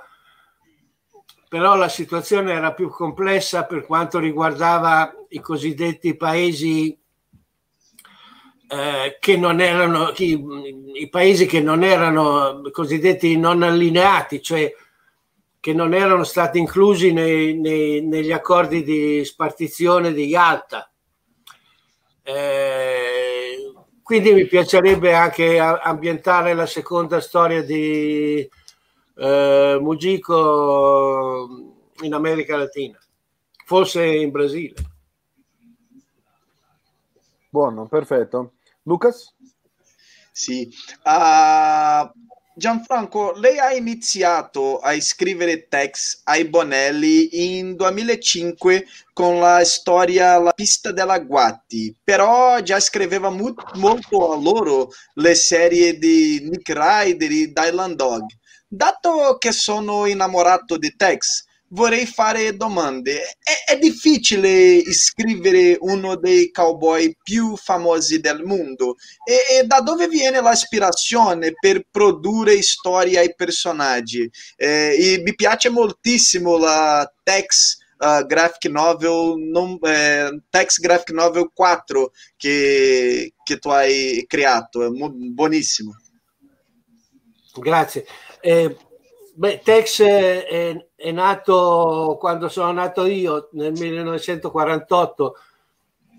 però 1.47 1.75
la 1.75 1.87
situazione 1.87 2.51
era 2.51 2.73
più 2.73 2.89
complessa 2.89 3.65
per 3.65 3.85
quanto 3.85 4.17
riguardava 4.17 5.13
i 5.29 5.39
cosiddetti 5.39 6.15
paesi 6.15 6.97
eh, 8.69 9.17
che 9.19 9.37
non 9.37 9.59
erano 9.59 10.13
i, 10.17 10.43
i, 10.95 11.09
paesi 11.09 11.45
che 11.45 11.59
non 11.59 11.83
erano 11.83 12.61
cosiddetti 12.71 13.37
non 13.37 13.61
allineati, 13.61 14.41
cioè 14.41 14.73
che 15.59 15.73
non 15.73 15.93
erano 15.93 16.23
stati 16.23 16.57
inclusi 16.57 17.11
nei, 17.11 17.59
nei, 17.59 18.01
negli 18.01 18.31
accordi 18.31 18.81
di 18.81 19.23
spartizione 19.25 20.13
di 20.13 20.25
Yalta. 20.25 20.89
Eh, 22.23 23.31
quindi 24.11 24.33
mi 24.33 24.45
piacerebbe 24.45 25.13
anche 25.13 25.57
ambientare 25.57 26.53
la 26.53 26.65
seconda 26.65 27.21
storia 27.21 27.61
di 27.63 28.45
eh, 29.15 29.77
Mugico 29.81 31.47
in 32.01 32.13
America 32.13 32.57
Latina, 32.57 32.97
forse 33.65 34.05
in 34.05 34.31
Brasile. 34.31 34.75
Buono, 37.49 37.87
perfetto. 37.87 38.53
Lucas? 38.83 39.33
Sì. 40.31 40.73
Uh, 41.03 42.09
Gianfranco, 42.53 43.31
lei 43.33 43.59
ha 43.59 43.73
iniziato 43.73 44.79
a 44.79 44.99
scrivere 44.99 45.67
text 45.67 46.21
ai 46.25 46.45
Bonelli 46.45 47.57
in 47.57 47.75
2005 47.75 48.85
con 49.13 49.39
la 49.39 49.63
storia 49.63 50.37
La 50.37 50.51
pista 50.51 50.91
della 50.91 51.19
Guatti, 51.19 51.95
però 52.03 52.59
già 52.61 52.79
scriveva 52.79 53.29
mo- 53.29 53.55
molto 53.75 54.33
a 54.33 54.37
loro 54.37 54.89
le 55.15 55.33
serie 55.33 55.97
di 55.97 56.39
Nick 56.43 56.69
Ryder 56.69 57.31
e 57.31 57.51
Dylan 57.53 57.95
Dog. 57.95 58.25
Dato 58.73 59.35
che 59.37 59.51
sono 59.51 60.05
innamorato 60.05 60.77
di 60.77 60.95
Tex, 60.95 61.43
vorrei 61.71 62.05
fare 62.05 62.55
domande. 62.55 63.35
È, 63.37 63.73
è, 63.73 63.77
difficile 63.77 64.81
scrivere 64.93 65.75
uno 65.81 66.15
dei 66.15 66.51
cowboy 66.51 67.13
più 67.21 67.57
famosi 67.57 68.21
del 68.21 68.43
mondo? 68.45 68.95
E, 69.25 69.57
e 69.57 69.63
da 69.65 69.81
dove 69.81 70.07
viene 70.07 70.39
l'ispirazione 70.39 71.51
per 71.59 71.85
produrre 71.91 72.61
storie 72.61 73.19
ai 73.19 73.35
personaggi? 73.35 74.31
Eh, 74.55 75.21
mi 75.21 75.35
piace 75.35 75.67
moltissimo 75.67 76.55
la 76.57 77.11
Tex 77.23 77.75
uh, 77.97 78.25
Graphic 78.25 78.71
Novel, 78.71 79.37
non, 79.37 79.77
eh, 79.81 80.43
Tex 80.49 80.79
Graphic 80.79 81.13
Novel 81.13 81.51
4 81.53 82.11
che, 82.37 83.33
che 83.43 83.57
tu 83.57 83.67
hai 83.67 84.23
creato, 84.29 84.85
è 84.85 84.87
buonissimo. 84.89 85.91
Grazie. 87.59 88.05
Eh, 88.41 88.77
beh, 89.35 89.61
Tex 89.63 90.01
è, 90.01 90.87
è, 90.95 91.11
nato 91.11 92.17
quando 92.19 92.49
sono 92.49 92.71
nato 92.71 93.05
io 93.05 93.49
nel 93.53 93.71
1948, 93.73 95.35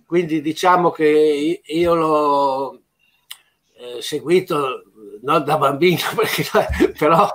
quindi 0.07 0.41
diciamo 0.41 0.91
che 0.91 1.63
io 1.65 1.95
l'ho 1.95 2.81
eh, 3.77 4.01
seguito 4.01 4.85
non 5.23 5.45
da 5.45 5.59
bambino, 5.59 6.03
perché, 6.15 6.93
però 6.97 7.29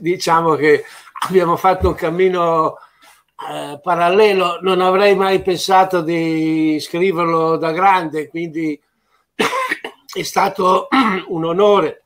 diciamo 0.00 0.54
che 0.54 0.84
abbiamo 1.28 1.56
fatto 1.56 1.88
un 1.88 1.94
cammino 1.94 2.78
eh, 3.48 3.78
parallelo 3.82 4.60
non 4.62 4.80
avrei 4.80 5.14
mai 5.14 5.42
pensato 5.42 6.00
di 6.00 6.78
scriverlo 6.80 7.56
da 7.56 7.70
grande, 7.70 8.28
quindi 8.28 8.80
è 10.12 10.22
stato 10.22 10.88
un 11.28 11.44
onore. 11.44 12.05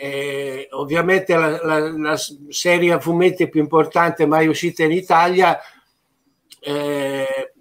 Eh, 0.00 0.68
ovviamente 0.70 1.34
la, 1.34 1.60
la, 1.64 1.78
la, 1.90 2.16
serie 2.50 2.92
a 2.92 3.00
fumetti 3.00 3.48
più 3.48 3.60
importante 3.60 4.26
mai 4.26 4.46
uscita 4.46 4.84
in 4.84 4.92
Italia 4.92 5.58
eh, 6.60 7.52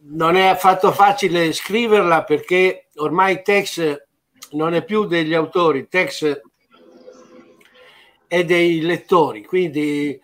non 0.00 0.34
è 0.34 0.46
affatto 0.46 0.90
facile 0.90 1.52
scriverla 1.52 2.24
perché 2.24 2.88
ormai 2.96 3.42
Tex 3.42 4.02
non 4.52 4.74
è 4.74 4.84
più 4.84 5.04
degli 5.04 5.34
autori, 5.34 5.86
Tex 5.88 6.40
è 8.26 8.44
dei 8.44 8.80
lettori, 8.80 9.44
quindi 9.44 10.20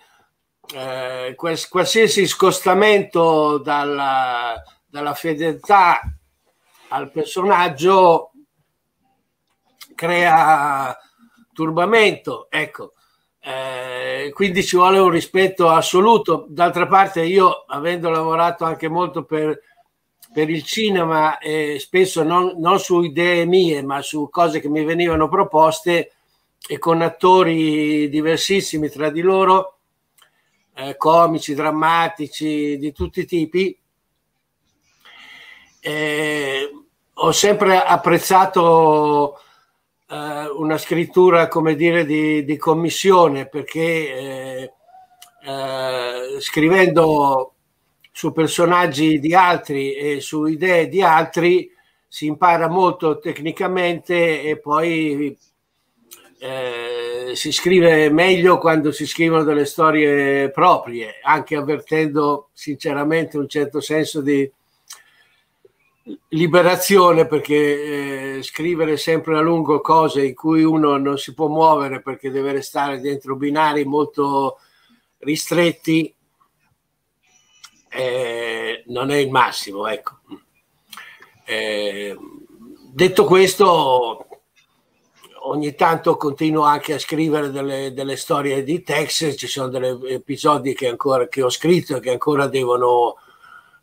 eh, 0.75 1.35
qualsiasi 1.37 2.27
scostamento 2.27 3.59
dalla, 3.59 4.61
dalla 4.87 5.15
fedeltà 5.15 6.01
al 6.89 7.13
personaggio 7.13 8.33
crea 9.95 10.97
turbamento, 11.61 12.47
ecco. 12.49 12.95
Eh, 13.43 14.31
quindi 14.33 14.65
ci 14.65 14.77
vuole 14.77 14.99
un 14.99 15.11
rispetto 15.11 15.69
assoluto. 15.69 16.47
D'altra 16.49 16.87
parte, 16.87 17.23
io 17.23 17.65
avendo 17.67 18.09
lavorato 18.09 18.65
anche 18.65 18.89
molto 18.89 19.25
per, 19.25 19.61
per 20.33 20.49
il 20.49 20.63
cinema, 20.63 21.37
e 21.39 21.77
spesso 21.79 22.23
non, 22.23 22.55
non, 22.57 22.79
su 22.79 23.03
idee 23.03 23.45
mie, 23.45 23.83
ma 23.83 24.01
su 24.01 24.31
cose 24.31 24.61
che 24.61 24.71
mi 24.71 24.85
venivano 24.85 25.29
proposte 25.29 26.13
e 26.67 26.79
con 26.79 27.03
attori 27.03 28.09
diversissimi 28.09 28.89
tra 28.89 29.11
di 29.11 29.21
loro, 29.21 29.79
eh, 30.75 30.97
comici, 30.97 31.55
drammatici, 31.55 32.79
di 32.79 32.93
tutti 32.93 33.21
i 33.21 33.27
tipi. 33.27 33.79
Eh, 35.83 36.71
ho 37.13 37.33
sempre 37.33 37.83
apprezzato 37.83 39.39
eh, 40.11 40.49
una 40.57 40.77
scrittura, 40.77 41.49
come 41.49 41.75
dire, 41.77 42.05
di, 42.05 42.45
di 42.45 42.57
commissione, 42.57 43.47
perché 43.47 43.81
eh, 43.81 44.73
eh, 45.45 46.41
scrivendo 46.41 47.55
su 48.13 48.33
personaggi 48.33 49.21
di 49.21 49.35
altri 49.35 49.95
e 49.95 50.21
su 50.21 50.45
idee 50.45 50.89
di 50.89 51.01
altri 51.01 51.71
si 52.07 52.27
impara 52.27 52.69
molto 52.69 53.19
tecnicamente 53.21 54.43
e 54.43 54.59
poi 54.59 55.39
eh, 56.41 57.31
si 57.35 57.53
scrive 57.53 58.11
meglio 58.11 58.59
quando 58.59 58.91
si 58.91 59.07
scrivono 59.07 59.45
delle 59.45 59.65
storie 59.65 60.51
proprie, 60.51 61.21
anche 61.23 61.55
avvertendo 61.55 62.49
sinceramente 62.53 63.39
un 63.39 63.49
certo 63.49 63.81
senso 63.81 64.21
di 64.21 64.51
liberazione 66.29 67.27
perché 67.27 68.37
eh, 68.39 68.43
scrivere 68.43 68.97
sempre 68.97 69.37
a 69.37 69.41
lungo 69.41 69.81
cose 69.81 70.25
in 70.25 70.35
cui 70.35 70.63
uno 70.63 70.97
non 70.97 71.19
si 71.19 71.35
può 71.35 71.49
muovere 71.49 72.01
perché 72.01 72.31
deve 72.31 72.53
restare 72.53 73.01
dentro 73.01 73.37
binari 73.37 73.85
molto 73.85 74.59
ristretti 75.19 76.15
eh, 77.93 78.85
non 78.87 79.11
è 79.11 79.17
il 79.17 79.31
massimo 79.31 79.87
ecco. 79.87 80.21
Eh, 81.45 82.17
detto 82.93 83.25
questo 83.25 84.27
ogni 85.43 85.75
tanto 85.75 86.17
continuo 86.17 86.63
anche 86.63 86.95
a 86.95 86.99
scrivere 86.99 87.51
delle, 87.51 87.93
delle 87.93 88.17
storie 88.17 88.63
di 88.63 88.83
Tex 88.83 89.37
ci 89.37 89.47
sono 89.47 89.69
degli 89.69 90.13
episodi 90.13 90.75
che, 90.75 90.89
ancora, 90.89 91.29
che 91.29 91.43
ho 91.43 91.51
scritto 91.51 91.97
e 91.97 92.01
che 92.01 92.11
ancora 92.11 92.47
devono 92.47 93.17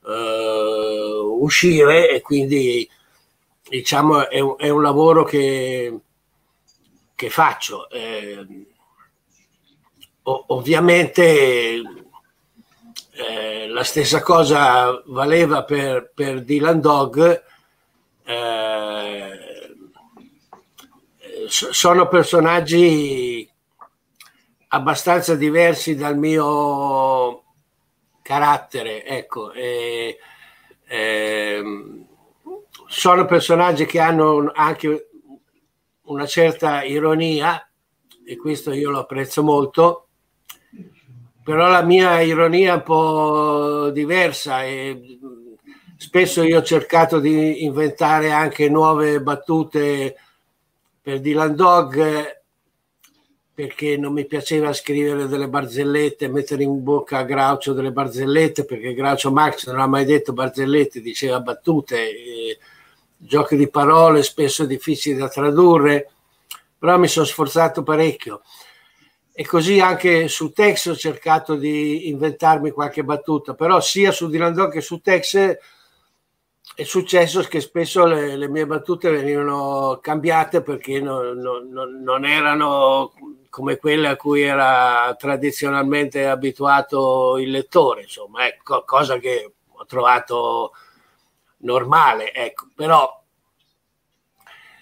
uh, 0.08 1.44
uscire 1.44 2.10
e 2.10 2.22
quindi 2.22 2.90
diciamo 3.68 4.30
è 4.30 4.40
un, 4.40 4.56
è 4.58 4.70
un 4.70 4.82
lavoro 4.82 5.24
che, 5.24 6.00
che 7.16 7.30
faccio. 7.30 7.90
Eh, 7.90 8.46
ovviamente 10.24 11.82
eh, 13.12 13.68
la 13.68 13.84
stessa 13.84 14.22
cosa 14.22 15.02
valeva 15.08 15.64
per, 15.64 16.12
per 16.14 16.44
Dylan 16.44 16.80
Dog. 16.80 17.44
Eh, 18.24 19.46
sono 21.48 22.08
personaggi 22.10 23.50
abbastanza 24.70 25.36
diversi 25.36 25.96
dal 25.96 26.18
mio 26.18 27.44
carattere, 28.28 29.06
ecco. 29.06 29.54
E, 29.54 30.18
e, 30.86 31.64
sono 32.88 33.26
personaggi 33.26 33.86
che 33.86 34.02
hanno 34.02 34.52
anche 34.54 35.10
una 36.04 36.26
certa 36.26 36.84
ironia 36.84 37.66
e 38.26 38.36
questo 38.36 38.74
io 38.74 38.92
lo 38.92 39.00
apprezzo 39.00 39.44
molto, 39.44 40.08
però 41.42 41.70
la 41.70 41.84
mia 41.84 42.20
ironia 42.20 42.74
è 42.74 42.76
un 42.76 42.84
po' 42.84 43.90
diversa 43.92 44.66
e 44.66 45.20
spesso 45.96 46.44
io 46.44 46.60
ho 46.60 46.64
cercato 46.64 47.20
di 47.20 47.64
inventare 47.64 48.32
anche 48.32 48.68
nuove 48.68 49.22
battute 49.22 50.18
per 51.02 51.22
Dylan 51.22 51.56
Dog 51.56 52.37
perché 53.58 53.98
non 53.98 54.14
mi 54.14 54.28
piaceva 54.28 54.72
scrivere 54.72 55.26
delle 55.26 55.48
barzellette, 55.48 56.28
mettere 56.28 56.62
in 56.62 56.84
bocca 56.84 57.18
a 57.18 57.24
Groucho 57.24 57.74
delle 57.74 57.92
barzellette, 57.92 58.66
perché 58.66 58.94
Groucho 58.94 59.32
Max 59.32 59.66
non 59.66 59.80
ha 59.80 59.88
mai 59.88 60.06
detto 60.06 60.32
barzellette, 60.32 61.02
diceva 61.02 61.40
battute, 61.40 61.98
eh, 61.98 62.60
giochi 63.18 63.56
di 63.56 63.68
parole 63.68 64.22
spesso 64.22 64.64
difficili 64.64 65.18
da 65.18 65.28
tradurre, 65.28 66.08
però 66.78 67.00
mi 67.00 67.08
sono 67.08 67.26
sforzato 67.26 67.82
parecchio. 67.82 68.44
E 69.34 69.44
così 69.44 69.80
anche 69.80 70.28
su 70.28 70.52
Tex 70.52 70.86
ho 70.86 70.96
cercato 70.96 71.56
di 71.56 72.10
inventarmi 72.10 72.70
qualche 72.70 73.04
battuta, 73.04 73.56
però 73.56 73.82
sia 73.82 74.12
su 74.12 74.30
Dylan 74.30 74.70
che 74.70 74.82
su 74.82 75.02
Tex 75.02 75.58
è 76.78 76.84
successo 76.84 77.42
che 77.42 77.60
spesso 77.60 78.06
le, 78.06 78.36
le 78.36 78.48
mie 78.48 78.68
battute 78.68 79.10
venivano 79.10 79.98
cambiate 80.00 80.62
perché 80.62 81.02
non, 81.02 81.40
non, 81.40 82.04
non, 82.04 82.24
erano 82.24 83.14
come 83.50 83.78
quelle 83.78 84.10
a 84.10 84.16
cui 84.16 84.44
era 84.44 85.16
tradizionalmente 85.18 86.28
abituato 86.28 87.40
il 87.40 87.50
lettore, 87.50 88.04
insomma, 88.04 88.46
ecco, 88.46 88.84
cosa 88.86 89.18
che 89.18 89.54
ho 89.68 89.86
trovato 89.88 90.74
normale, 91.62 92.32
ecco, 92.32 92.68
però 92.76 93.24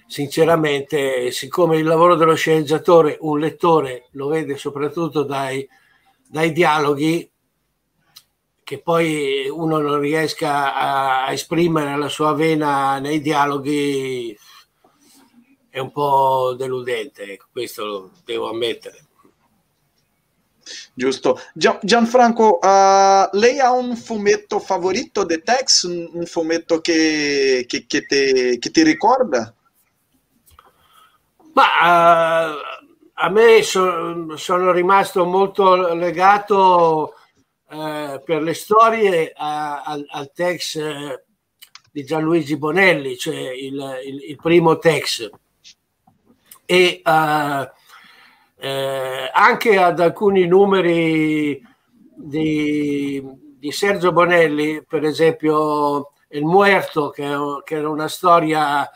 sinceramente, 0.05 1.31
siccome 1.31 1.77
il 1.77 1.85
lavoro 1.85 2.15
dello 2.15 2.35
sceneggiatore, 2.35 3.15
un 3.21 3.39
lettore 3.39 4.09
lo 4.11 4.27
vede 4.27 4.57
soprattutto 4.57 5.23
dai, 5.23 5.65
dai 6.27 6.51
dialoghi, 6.51 7.31
che 8.65 8.81
poi 8.81 9.47
uno 9.47 9.77
non 9.77 9.99
riesca 9.99 10.73
a, 10.73 11.31
esprimere 11.31 11.95
la 11.97 12.09
sua 12.09 12.33
vena 12.33 12.97
nei 12.97 13.21
dialoghi 13.21 14.35
è 15.69 15.77
un 15.77 15.91
po' 15.91 16.55
deludente, 16.57 17.33
ecco, 17.33 17.45
questo 17.51 17.85
lo 17.85 18.11
devo 18.25 18.49
ammettere. 18.49 19.05
Giusto. 20.95 21.39
Gianfranco, 21.53 22.57
uh, 22.59 23.29
lei 23.37 23.59
ha 23.59 23.71
un 23.71 23.95
fumetto 23.95 24.59
favorito 24.59 25.23
di 25.25 25.43
Tex? 25.43 25.83
Un, 25.83 26.09
un 26.13 26.25
fumetto 26.25 26.81
che, 26.81 27.65
che, 27.67 27.85
che, 27.85 28.05
te, 28.07 28.57
che, 28.57 28.71
ti 28.71 28.81
ricorda? 28.81 29.53
Ma 31.53 32.51
uh, 32.51 32.57
a 33.13 33.29
me 33.29 33.61
so, 33.61 34.35
sono 34.37 34.71
rimasto 34.71 35.23
molto 35.23 35.93
legato 35.93 37.13
eh, 37.69 38.21
per 38.23 38.41
le 38.41 38.53
storie 38.53 39.31
a, 39.35 39.81
al, 39.81 40.05
al, 40.09 40.31
Tex 40.31 40.75
eh, 40.75 41.23
di 41.91 42.03
Gianluigi 42.03 42.57
Bonelli, 42.57 43.17
cioè 43.17 43.35
il, 43.35 44.01
il, 44.05 44.29
il 44.29 44.35
primo 44.35 44.77
Tex, 44.77 45.29
e 46.65 47.01
uh, 47.03 47.69
eh, 48.57 49.29
anche 49.33 49.77
ad 49.77 49.99
alcuni 49.99 50.45
numeri 50.45 51.61
di, 52.15 53.23
di, 53.57 53.71
Sergio 53.71 54.11
Bonelli, 54.11 54.83
per 54.87 55.03
esempio 55.03 56.11
Il 56.29 56.45
Muerto, 56.45 57.09
che, 57.09 57.35
che 57.63 57.75
era 57.75 57.89
una 57.89 58.07
storia 58.07 58.89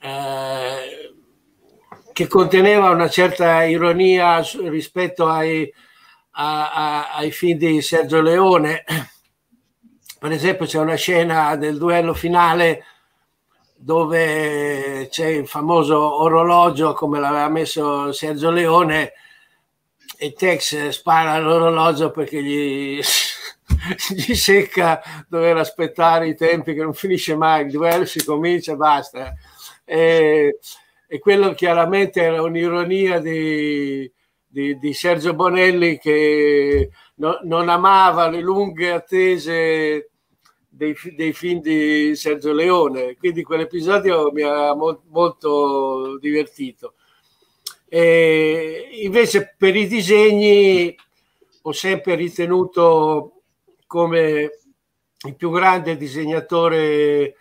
eh, 0.00 1.14
che 2.12 2.26
conteneva 2.28 2.90
una 2.90 3.08
certa 3.08 3.64
ironia 3.64 4.40
rispetto 4.64 5.26
ai 5.26 5.72
a, 6.38 6.72
a, 6.72 7.14
ai 7.14 7.30
film 7.30 7.58
di 7.58 7.80
Sergio 7.82 8.20
Leone. 8.20 8.84
Per 10.18 10.32
esempio 10.32 10.66
c'è 10.66 10.78
una 10.78 10.94
scena 10.94 11.56
del 11.56 11.78
duello 11.78 12.14
finale 12.14 12.84
dove 13.76 15.08
c'è 15.10 15.26
il 15.26 15.46
famoso 15.46 16.22
orologio 16.22 16.94
come 16.94 17.20
l'aveva 17.20 17.48
messo 17.48 18.10
Sergio 18.12 18.50
Leone 18.50 19.12
e 20.18 20.32
Tex 20.32 20.88
spara 20.88 21.38
l'orologio 21.38 22.10
perché 22.10 22.42
gli, 22.42 22.98
gli 24.08 24.34
secca 24.34 25.02
dover 25.28 25.58
aspettare 25.58 26.28
i 26.28 26.34
tempi 26.34 26.74
che 26.74 26.82
non 26.82 26.94
finisce 26.94 27.36
mai, 27.36 27.66
il 27.66 27.70
duello 27.70 28.06
si 28.06 28.24
comincia 28.24 28.72
e 28.72 28.76
basta. 28.76 29.34
E, 29.84 30.58
e 31.06 31.18
quello 31.18 31.52
chiaramente 31.54 32.22
era 32.22 32.42
un'ironia 32.42 33.20
di, 33.20 34.10
di, 34.56 34.78
di 34.78 34.94
Sergio 34.94 35.34
Bonelli 35.34 35.98
che 35.98 36.88
no, 37.16 37.40
non 37.42 37.68
amava 37.68 38.30
le 38.30 38.40
lunghe 38.40 38.90
attese 38.90 40.12
dei, 40.66 40.96
dei, 41.14 41.34
film 41.34 41.60
di 41.60 42.16
Sergio 42.16 42.54
Leone, 42.54 43.16
quindi 43.16 43.42
quell'episodio 43.42 44.32
mi 44.32 44.40
ha 44.40 44.74
mo- 44.74 45.02
molto 45.08 46.16
divertito. 46.18 46.94
E 47.86 48.88
invece 49.02 49.54
per 49.58 49.76
i 49.76 49.86
disegni 49.86 50.96
ho 51.60 51.72
sempre 51.72 52.14
ritenuto 52.14 53.42
come 53.86 54.60
il 55.26 55.36
più 55.36 55.50
grande 55.50 55.98
disegnatore 55.98 57.36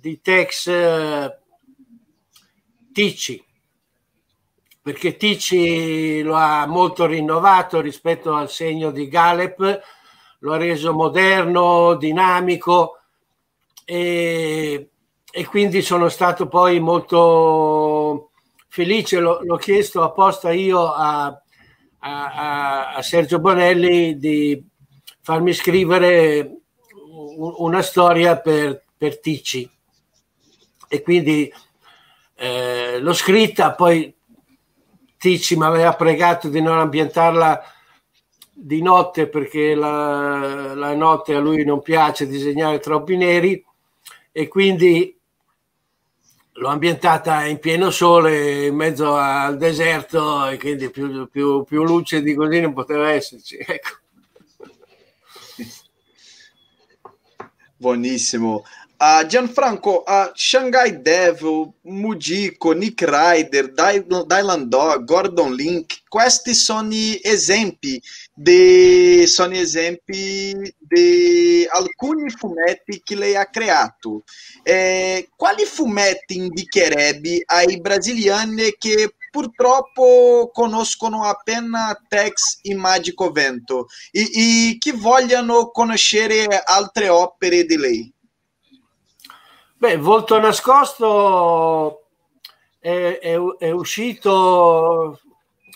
di 0.00 0.20
Tex 0.20 0.70
Ticci, 2.92 3.44
perché 4.82 5.16
Ticci 5.16 6.22
lo 6.22 6.34
ha 6.34 6.66
molto 6.66 7.06
rinnovato 7.06 7.80
rispetto 7.80 8.34
al 8.34 8.50
segno 8.50 8.90
di 8.90 9.06
Galep, 9.06 9.80
lo 10.40 10.52
ha 10.52 10.56
reso 10.56 10.92
moderno, 10.92 11.94
dinamico 11.94 12.98
e, 13.84 14.90
e 15.30 15.46
quindi 15.46 15.82
sono 15.82 16.08
stato 16.08 16.48
poi 16.48 16.80
molto 16.80 18.30
felice, 18.66 19.20
l'ho, 19.20 19.56
chiesto 19.56 20.02
apposta 20.02 20.50
io 20.50 20.92
a, 20.92 21.26
a, 21.98 22.94
a, 22.94 23.02
Sergio 23.02 23.38
Bonelli 23.38 24.18
di 24.18 24.60
farmi 25.20 25.52
scrivere 25.52 26.56
una 27.36 27.82
storia 27.82 28.36
per, 28.36 28.82
per 28.96 29.20
Ticci. 29.20 29.70
E 30.88 31.02
quindi 31.02 31.52
eh, 32.34 32.98
l'ho 32.98 33.12
scritta, 33.12 33.74
poi 33.74 34.12
Ticci 35.22 35.56
mi 35.56 35.62
aveva 35.62 35.94
pregato 35.94 36.48
di 36.48 36.60
non 36.60 36.80
ambientarla 36.80 37.62
di 38.50 38.82
notte 38.82 39.28
perché 39.28 39.72
la, 39.72 40.74
la, 40.74 40.96
notte 40.96 41.36
a 41.36 41.38
lui 41.38 41.64
non 41.64 41.80
piace 41.80 42.26
disegnare 42.26 42.80
troppi 42.80 43.16
neri 43.16 43.64
e 44.32 44.48
quindi 44.48 45.16
l'ho 46.54 46.68
ambientata 46.68 47.44
in 47.44 47.60
pieno 47.60 47.90
sole 47.90 48.66
in 48.66 48.74
mezzo 48.74 49.14
al 49.14 49.58
deserto 49.58 50.48
e 50.48 50.58
quindi 50.58 50.90
più, 50.90 51.28
più, 51.28 51.62
più 51.62 51.84
luce 51.84 52.20
di 52.20 52.34
così 52.34 52.60
non 52.60 52.72
poteva 52.72 53.10
esserci 53.10 53.58
ecco. 53.64 53.98
buonissimo 57.76 58.64
Uh, 59.02 59.26
Gianfranco, 59.26 60.04
uh, 60.06 60.30
Shanghai 60.32 61.02
Devil, 61.02 61.72
Mujiko, 61.86 62.70
Nick 62.70 63.02
Ryder, 63.02 63.72
Dylan 63.72 64.68
Dog, 64.68 65.02
Gordon 65.02 65.52
Link, 65.56 66.02
questi 66.06 66.54
sono 66.54 66.94
esempi 67.20 68.00
di, 68.32 69.26
sono 69.26 69.54
esempi 69.54 70.54
di 70.78 71.66
alcuni 71.68 72.30
fumetti 72.30 73.02
che 73.02 73.16
lei 73.16 73.34
ha 73.34 73.46
creato. 73.46 74.22
Eh, 74.62 75.30
quali 75.34 75.64
fumetti 75.64 76.36
indicherebbe 76.36 77.42
ai 77.46 77.80
brasiliani 77.80 78.76
che 78.78 79.16
purtroppo 79.32 80.48
conoscono 80.52 81.24
appena 81.24 82.00
Tex 82.06 82.58
e 82.62 82.72
Magico 82.76 83.32
Vento 83.32 83.88
e, 84.12 84.20
e 84.32 84.76
che 84.78 84.92
vogliono 84.92 85.72
conoscere 85.72 86.46
altre 86.64 87.08
opere 87.08 87.64
di 87.64 87.76
lei? 87.76 88.11
Beh, 89.82 89.96
Volto 89.96 90.38
Nascosto 90.38 92.02
è, 92.78 93.18
è, 93.20 93.36
è 93.58 93.70
uscito 93.72 95.18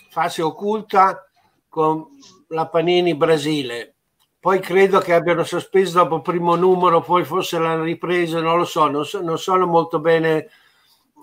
fase 0.09 0.41
occulta 0.41 1.27
con 1.67 2.07
la 2.47 2.69
Panini 2.69 3.15
Brasile. 3.15 3.95
Poi 4.39 4.61
credo 4.61 4.99
che 4.99 5.13
abbiano 5.13 5.43
sospeso 5.43 5.99
dopo 5.99 6.15
il 6.15 6.21
primo 6.21 6.55
numero, 6.55 7.01
poi 7.01 7.25
forse 7.25 7.59
l'hanno 7.59 7.83
ripreso, 7.83 8.39
non 8.39 8.55
lo 8.55 8.63
so, 8.63 8.87
non, 8.87 9.03
so, 9.03 9.21
non 9.21 9.37
sono 9.37 9.65
molto 9.65 9.99
bene 9.99 10.47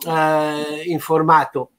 eh, 0.07 0.83
informato. 0.85 1.71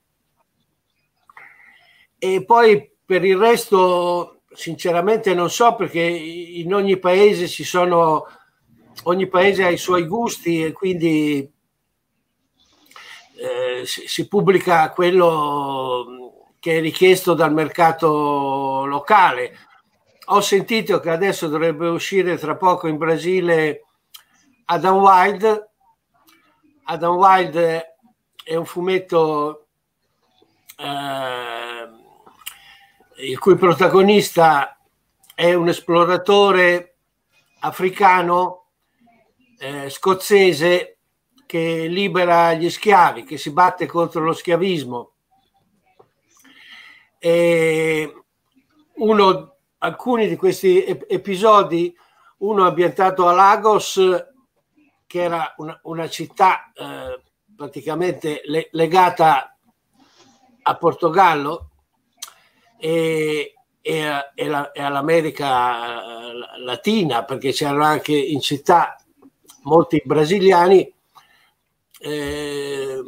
E 2.17 2.43
poi 2.43 2.91
per 3.05 3.23
il 3.23 3.37
resto, 3.37 4.39
sinceramente, 4.51 5.35
non 5.35 5.51
so 5.51 5.75
perché 5.75 6.01
in 6.01 6.73
ogni 6.73 6.97
paese 6.97 7.47
ci 7.47 7.63
sono 7.63 8.25
ogni 9.03 9.27
paese 9.27 9.63
ha 9.63 9.69
i 9.69 9.77
suoi 9.77 10.05
gusti 10.05 10.63
e 10.63 10.71
quindi 10.71 11.51
eh, 13.37 13.85
si, 13.85 14.07
si, 14.07 14.27
pubblica 14.27 14.89
quello 14.91 16.49
che 16.59 16.77
è 16.77 16.81
richiesto 16.81 17.33
dal 17.33 17.53
mercato 17.53 18.85
locale. 18.85 19.57
Ho 20.27 20.41
sentito 20.41 20.99
che 20.99 21.11
adesso 21.11 21.47
dovrebbe 21.47 21.87
uscire 21.87 22.37
tra 22.37 22.55
poco 22.55 22.87
in 22.87 22.97
Brasile 22.97 23.85
Adam 24.65 24.95
Wild. 24.95 25.69
Adam 26.85 27.15
Wild 27.15 27.57
è 28.43 28.55
un 28.55 28.65
fumetto 28.65 29.67
eh, 30.77 31.89
il 33.27 33.39
cui 33.39 33.55
protagonista 33.55 34.77
è 35.33 35.53
un 35.53 35.67
esploratore 35.67 36.95
africano 37.59 38.64
eh, 39.57 39.89
scozzese 39.89 40.97
che 41.45 41.87
libera 41.87 42.53
gli 42.53 42.69
schiavi, 42.69 43.23
che 43.23 43.37
si 43.37 43.51
batte 43.51 43.85
contro 43.85 44.23
lo 44.23 44.33
schiavismo. 44.33 45.11
Uno, 48.95 49.55
alcuni 49.79 50.27
di 50.27 50.35
questi 50.35 50.83
episodi, 50.83 51.95
uno 52.37 52.65
ambientato 52.65 53.27
a 53.27 53.33
Lagos, 53.33 53.99
che 55.07 55.21
era 55.21 55.53
una, 55.57 55.79
una 55.83 56.09
città 56.09 56.71
eh, 56.73 57.21
praticamente 57.55 58.41
le, 58.45 58.69
legata 58.71 59.57
a 60.61 60.75
Portogallo 60.77 61.69
e, 62.77 63.53
e, 63.81 64.31
e, 64.33 64.47
la, 64.47 64.71
e 64.71 64.81
all'America 64.81 66.31
Latina, 66.57 67.23
perché 67.23 67.51
c'erano 67.51 67.83
anche 67.83 68.15
in 68.15 68.41
città 68.41 68.95
molti 69.65 70.01
brasiliani, 70.03 70.91
eh, 71.99 73.01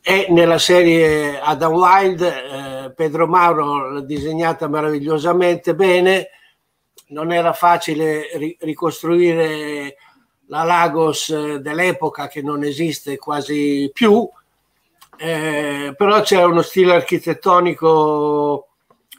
è 0.00 0.26
nella 0.30 0.58
serie 0.58 1.40
Adam 1.40 1.72
Wild, 1.72 2.20
eh, 2.20 2.92
Pedro 2.94 3.26
Mauro 3.26 3.90
l'ha 3.90 4.00
disegnata 4.00 4.68
meravigliosamente 4.68 5.74
bene, 5.74 6.28
non 7.08 7.32
era 7.32 7.52
facile 7.52 8.28
ri- 8.34 8.56
ricostruire 8.60 9.96
la 10.46 10.64
Lagos 10.64 11.30
eh, 11.30 11.60
dell'epoca 11.60 12.26
che 12.26 12.42
non 12.42 12.64
esiste 12.64 13.16
quasi 13.16 13.90
più, 13.92 14.28
eh, 15.16 15.94
però 15.96 16.20
c'è 16.22 16.42
uno 16.42 16.62
stile 16.62 16.94
architettonico 16.94 18.68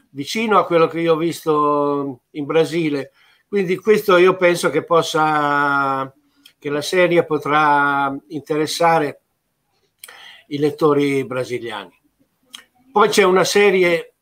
vicino 0.10 0.58
a 0.58 0.66
quello 0.66 0.88
che 0.88 1.00
io 1.00 1.14
ho 1.14 1.18
visto 1.18 2.20
in 2.32 2.46
Brasile. 2.46 3.12
Quindi 3.48 3.78
questo 3.78 4.18
io 4.18 4.36
penso 4.36 4.70
che 4.70 4.84
possa 4.84 6.12
che 6.64 6.70
la 6.70 6.82
serie 6.82 7.26
potrà 7.26 8.18
interessare 8.30 9.20
i 10.48 10.58
lettori 10.60 11.26
brasiliani. 11.26 12.02
Poi 12.90 13.10
c'è 13.10 13.24
una 13.24 13.44
serie 13.44 14.14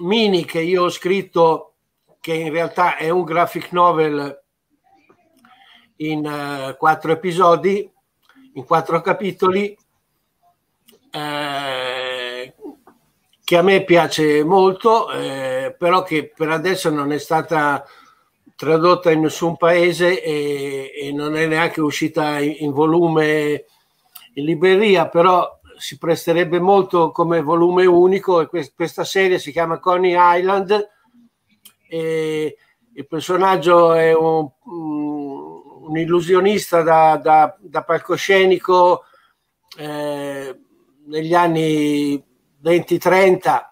mini 0.00 0.44
che 0.44 0.60
io 0.60 0.82
ho 0.82 0.90
scritto 0.90 1.76
che 2.20 2.34
in 2.34 2.52
realtà 2.52 2.98
è 2.98 3.08
un 3.08 3.24
graphic 3.24 3.72
novel 3.72 4.42
in 5.96 6.26
uh, 6.26 6.76
quattro 6.76 7.12
episodi, 7.12 7.90
in 8.52 8.64
quattro 8.66 9.00
capitoli, 9.00 9.74
eh, 11.12 12.54
che 13.42 13.56
a 13.56 13.62
me 13.62 13.84
piace 13.84 14.44
molto, 14.44 15.10
eh, 15.12 15.74
però 15.78 16.02
che 16.02 16.30
per 16.36 16.50
adesso 16.50 16.90
non 16.90 17.10
è 17.10 17.18
stata 17.18 17.82
tradotta 18.56 19.10
in 19.10 19.20
nessun 19.20 19.56
paese 19.56 20.22
e, 20.22 20.90
e 20.94 21.12
non 21.12 21.36
è 21.36 21.46
neanche 21.46 21.80
uscita 21.80 22.40
in, 22.40 22.56
in, 22.60 22.72
volume 22.72 23.66
in 24.32 24.44
libreria, 24.44 25.08
però 25.08 25.60
si 25.76 25.98
presterebbe 25.98 26.58
molto 26.58 27.10
come 27.10 27.42
volume 27.42 27.84
unico 27.84 28.40
e 28.40 28.46
quest, 28.46 28.72
questa 28.74 29.04
serie 29.04 29.38
si 29.38 29.52
chiama 29.52 29.78
Coney 29.78 30.14
Island 30.16 30.88
e 31.86 32.56
il 32.94 33.06
personaggio 33.06 33.92
è 33.92 34.14
un, 34.14 34.48
un 34.64 35.98
illusionista 35.98 36.80
da, 36.80 37.20
da, 37.22 37.54
da 37.60 37.84
palcoscenico 37.84 39.04
eh, 39.76 40.58
negli 41.04 41.34
anni 41.34 42.24
20-30 42.64 43.64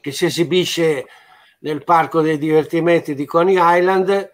che 0.00 0.10
si 0.10 0.24
esibisce 0.26 1.06
nel 1.64 1.82
parco 1.82 2.20
dei 2.20 2.36
divertimenti 2.36 3.14
di 3.14 3.24
Coney 3.24 3.56
Island 3.58 4.30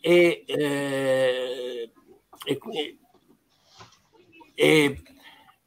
e, 0.00 0.44
eh, 0.46 1.90
e, 4.54 5.02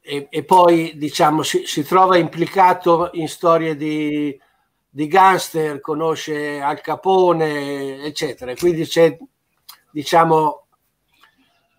e, 0.01 0.27
e, 0.29 0.43
poi 0.45 0.93
diciamo 0.95 1.43
si, 1.43 1.65
si, 1.65 1.83
trova 1.83 2.17
implicato 2.17 3.09
in 3.13 3.27
storie 3.27 3.75
di, 3.75 4.39
di 4.89 5.07
gangster, 5.07 5.81
conosce 5.81 6.61
Al 6.61 6.79
Capone, 6.79 8.03
eccetera. 8.03 8.55
Quindi 8.55 8.85
c'è 8.85 9.17
diciamo 9.91 10.67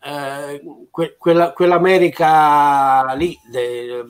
eh, 0.05 0.61
que, 0.90 1.16
quella, 1.16 1.53
quell'America 1.55 3.14
lì, 3.14 3.35
de, 3.51 4.05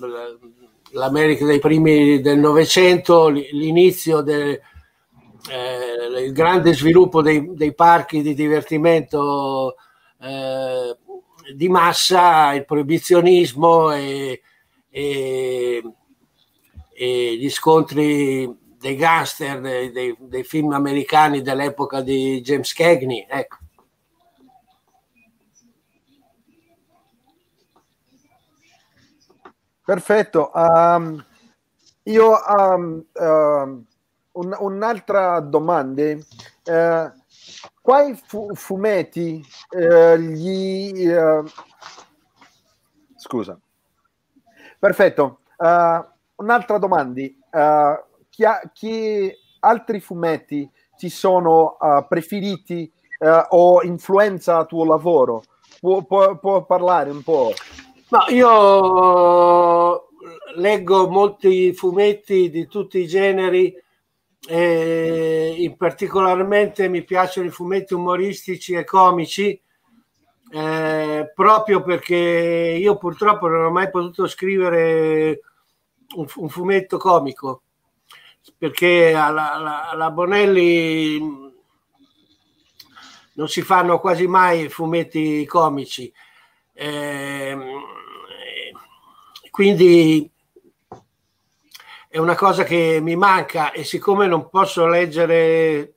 l'America 0.90 1.44
dei 1.44 1.60
primi 1.60 2.20
del 2.20 2.38
Novecento, 2.38 3.28
l'inizio 3.28 4.22
del 4.22 4.60
eh, 5.48 6.24
il 6.24 6.32
grande 6.32 6.74
sviluppo 6.74 7.22
dei, 7.22 7.54
dei, 7.54 7.74
parchi 7.74 8.22
di 8.22 8.34
divertimento 8.34 9.76
eh, 10.20 10.96
di 11.54 11.68
massa, 11.68 12.52
il 12.52 12.64
proibizionismo 12.64 13.92
e, 13.92 14.42
e, 14.90 15.82
e, 16.92 17.36
gli 17.36 17.50
scontri 17.50 18.54
dei 18.78 18.96
gangster, 18.96 19.60
dei, 19.60 19.90
dei, 19.90 20.16
dei, 20.18 20.44
film 20.44 20.72
americani 20.72 21.42
dell'epoca 21.42 22.00
di 22.00 22.40
James 22.42 22.72
Cagney. 22.72 23.26
Ecco. 23.28 23.56
Perfetto. 29.84 30.50
Um, 30.54 31.24
io 32.02 32.34
um, 32.46 33.04
um, 33.14 33.86
un, 34.38 34.56
un'altra 34.58 35.40
domanda. 35.40 36.02
Eh, 36.02 37.12
quali 37.80 38.20
fu, 38.24 38.54
fumetti 38.54 39.44
eh, 39.70 40.18
gli... 40.20 41.08
Eh, 41.08 41.42
scusa. 43.16 43.58
Perfetto. 44.78 45.40
Uh, 45.56 46.04
un'altra 46.36 46.78
domanda. 46.78 47.20
Uh, 47.20 48.26
chi, 48.28 48.44
ha, 48.44 48.60
chi, 48.72 49.32
altri 49.60 49.98
fumetti 49.98 50.70
ti 50.96 51.08
sono 51.08 51.76
uh, 51.80 52.06
preferiti 52.06 52.90
o 53.48 53.82
influenza 53.82 54.60
il 54.60 54.66
tuo 54.66 54.84
lavoro? 54.84 55.42
Può, 55.80 56.02
può, 56.02 56.38
può 56.38 56.64
parlare 56.64 57.10
un 57.10 57.24
po'? 57.24 57.52
No, 58.10 58.20
io 58.28 60.08
leggo 60.54 61.08
molti 61.08 61.72
fumetti 61.72 62.48
di 62.48 62.68
tutti 62.68 63.00
i 63.00 63.08
generi 63.08 63.74
e 64.50 65.74
particolarmente 65.76 66.88
mi 66.88 67.04
piacciono 67.04 67.48
i 67.48 67.50
fumetti 67.50 67.92
umoristici 67.92 68.72
e 68.72 68.84
comici 68.84 69.60
eh, 70.50 71.30
proprio 71.34 71.82
perché 71.82 72.16
io 72.80 72.96
purtroppo 72.96 73.48
non 73.48 73.66
ho 73.66 73.70
mai 73.70 73.90
potuto 73.90 74.26
scrivere 74.26 75.40
un, 76.16 76.26
un 76.36 76.48
fumetto 76.48 76.96
comico 76.96 77.62
perché 78.56 79.12
alla, 79.12 79.52
alla, 79.52 79.88
alla, 79.90 80.10
Bonelli 80.10 81.18
non 83.34 83.48
si 83.48 83.60
fanno 83.60 84.00
quasi 84.00 84.26
mai 84.26 84.70
fumetti 84.70 85.44
comici. 85.44 86.10
Eh, 86.72 87.56
quindi 89.50 90.30
è 92.08 92.16
una 92.16 92.34
cosa 92.34 92.64
che 92.64 93.00
mi 93.02 93.16
manca 93.16 93.70
e 93.70 93.84
siccome 93.84 94.26
non 94.26 94.48
posso 94.48 94.86
leggere 94.86 95.94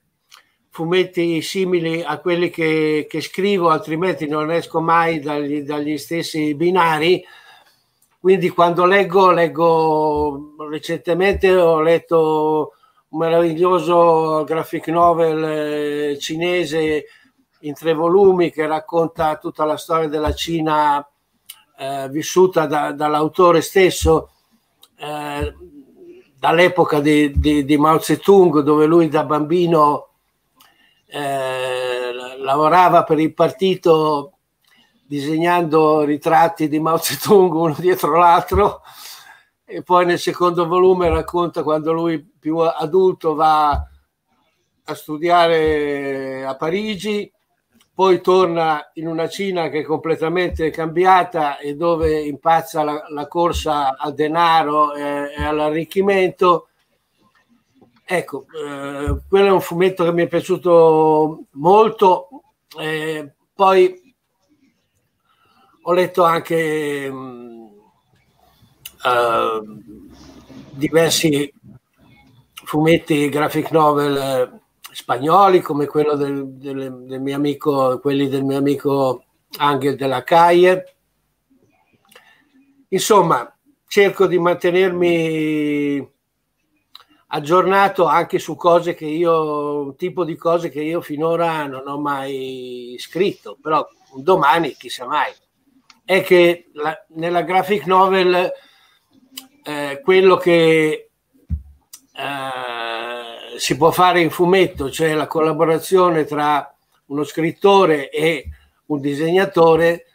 fumetti 0.70 1.42
simili 1.42 2.02
a 2.02 2.20
quelli 2.20 2.50
che, 2.50 3.06
che 3.10 3.22
scrivo, 3.22 3.70
altrimenti 3.70 4.28
non 4.28 4.52
esco 4.52 4.82
mai 4.82 5.20
dagli, 5.20 5.62
dagli, 5.62 5.98
stessi 5.98 6.54
binari. 6.56 7.24
Quindi 8.20 8.50
quando 8.50 8.86
leggo, 8.86 9.32
leggo 9.32 10.56
recentemente 10.70 11.56
ho 11.56 11.82
letto 11.82 12.74
un 13.10 13.20
meraviglioso 13.20 14.44
graphic 14.46 14.88
novel 14.88 15.44
eh, 15.44 16.18
cinese 16.20 17.06
in 17.62 17.74
tre 17.74 17.94
volumi 17.94 18.52
che 18.52 18.66
racconta 18.68 19.38
tutta 19.38 19.66
la 19.66 19.78
storia 19.78 20.08
della 20.08 20.34
Cina 20.34 21.06
eh, 21.78 22.08
vissuta 22.10 22.66
da, 22.66 22.92
dall'autore 22.92 23.62
stesso. 23.62 24.32
Eh, 24.98 25.54
dall'epoca 26.42 27.00
di, 27.02 27.32
di, 27.40 27.64
di, 27.66 27.78
Mao 27.78 28.00
Zedong, 28.00 28.62
dove 28.62 28.88
lui 28.88 29.08
da 29.10 29.24
bambino 29.26 30.14
eh, 31.06 32.12
lavorava 32.40 33.04
per 33.04 33.20
il 33.20 33.32
partito 33.32 34.38
disegnando 35.06 36.02
ritratti 36.02 36.68
di 36.68 36.80
Mao 36.80 36.98
Zedong 36.98 37.54
uno 37.54 37.76
dietro 37.78 38.18
l'altro 38.18 38.82
e 39.66 39.84
poi 39.84 40.08
nel 40.08 40.18
secondo 40.18 40.66
volume 40.66 41.10
racconta 41.10 41.62
quando 41.62 41.94
lui 41.94 42.20
più 42.20 42.58
adulto 42.58 43.36
va 43.36 43.74
a 44.84 44.94
studiare 44.96 46.44
a 46.44 46.56
Parigi 46.56 47.32
poi 47.94 48.22
torna 48.22 48.90
in 48.94 49.08
una 49.08 49.28
Cina 49.28 49.70
che 49.70 49.80
è 49.80 49.84
completamente 49.84 50.70
cambiata 50.70 51.58
e 51.58 51.76
dove 51.76 52.22
impazza 52.22 52.84
la, 52.84 53.04
la 53.10 53.28
corsa 53.28 53.98
al 53.98 54.14
denaro 54.14 54.94
e, 54.94 55.34
e 55.38 55.44
all'arricchimento. 55.44 56.68
Ecco, 58.04 58.46
eh, 58.54 59.22
quello 59.28 59.48
è 59.48 59.52
un 59.52 59.62
fumetto 59.62 60.04
che 60.04 60.14
mi 60.14 60.24
è 60.24 60.28
piaciuto 60.28 61.46
molto. 61.52 62.30
Eh, 62.80 63.34
poi 63.54 64.16
ho 65.84 65.94
letto 65.94 66.24
anche 66.24 67.10
mh, 67.10 67.70
uh, 69.04 69.82
diversi 70.72 71.52
fumetti 72.54 73.30
graphic 73.30 73.72
novel 73.72 74.18
eh, 74.18 74.61
spagnoli 74.92 75.62
come 75.62 75.86
quello 75.86 76.16
del, 76.16 76.48
del, 76.54 77.04
del, 77.06 77.22
mio 77.22 77.36
amico, 77.36 78.00
quelli 78.00 78.28
del 78.28 78.44
mio 78.44 78.58
amico 78.58 79.24
Angel 79.58 79.96
della 79.96 80.24
Caie. 80.24 80.96
Insomma, 82.90 83.58
cerco 83.88 84.28
di 84.28 84.38
mantenermi 84.38 86.10
aggiornato 87.28 88.06
anche 88.06 88.40
su 88.40 88.56
cose 88.56 88.94
che 88.94 89.06
io, 89.06 89.84
un 89.84 89.96
tipo 89.96 90.26
di 90.26 90.36
cose 90.36 90.70
che 90.70 90.82
io 90.82 91.02
finora 91.02 91.66
non 91.66 91.88
ho 91.88 91.98
mai 92.00 92.96
scritto, 93.00 93.58
però 93.62 93.88
domani 94.16 94.74
chissà 94.74 95.06
mai. 95.06 95.32
È 96.04 96.22
che 96.24 96.70
la, 96.74 96.94
nella 97.16 97.42
graphic 97.44 97.86
novel 97.86 98.52
eh, 99.64 100.02
quello 100.04 100.36
che 100.38 101.10
eh, 102.14 102.81
si 103.62 103.78
può 103.78 103.92
fare 103.92 104.22
in 104.22 104.32
fumetto, 104.32 104.90
cioè 104.90 105.14
la 105.14 105.28
collaborazione 105.28 106.26
tra 106.26 106.76
uno 107.06 107.24
scrittore 107.24 108.10
e 108.10 108.50
un 108.88 109.00
disegnatore, 109.00 110.06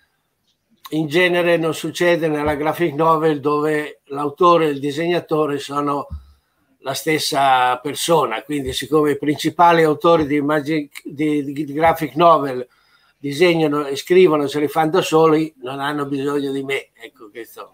in 0.90 1.06
genere 1.06 1.56
non 1.56 1.72
succede 1.72 2.26
nella 2.26 2.56
graphic 2.56 2.94
novel 2.94 3.38
dove 3.38 4.00
l'autore 4.06 4.66
e 4.66 4.70
il 4.70 4.80
disegnatore 4.80 5.60
sono 5.60 6.08
la 6.80 6.92
stessa 6.92 7.76
persona. 7.76 8.42
Quindi, 8.42 8.72
siccome 8.72 9.12
i 9.12 9.16
principali 9.16 9.84
autori 9.84 10.26
di, 10.26 10.40
magic, 10.40 11.02
di, 11.04 11.44
di 11.44 11.64
graphic 11.66 12.16
novel 12.16 12.66
disegnano 13.16 13.86
e 13.86 13.94
scrivono, 13.94 14.48
se 14.48 14.58
li 14.58 14.66
fanno 14.66 14.90
da 14.90 15.02
soli, 15.02 15.54
non 15.58 15.78
hanno 15.78 16.06
bisogno 16.06 16.50
di 16.50 16.64
me. 16.64 16.88
Ecco 16.94 17.30
questo. 17.30 17.70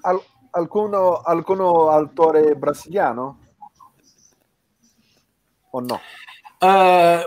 Al, 0.00 0.20
alcuno, 0.50 1.20
alcuno 1.20 1.90
autore 1.90 2.56
brasiliano? 2.56 3.42
O 5.74 5.80
no? 5.80 6.00
Uh, 6.60 7.20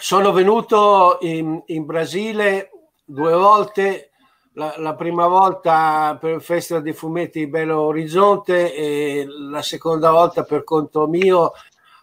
sono 0.00 0.32
venuto 0.32 1.18
in, 1.20 1.62
in, 1.66 1.84
Brasile 1.84 2.70
due 3.04 3.34
volte, 3.34 4.12
la, 4.54 4.74
la, 4.78 4.94
prima 4.94 5.26
volta 5.26 6.16
per 6.18 6.36
il 6.36 6.40
Festival 6.40 6.82
di 6.82 6.94
Fumetti 6.94 7.40
di 7.40 7.46
Belo 7.46 7.82
Orizzonte 7.82 8.74
e 8.74 9.26
la 9.28 9.60
seconda 9.60 10.10
volta 10.10 10.44
per 10.44 10.64
conto 10.64 11.06
mio 11.06 11.52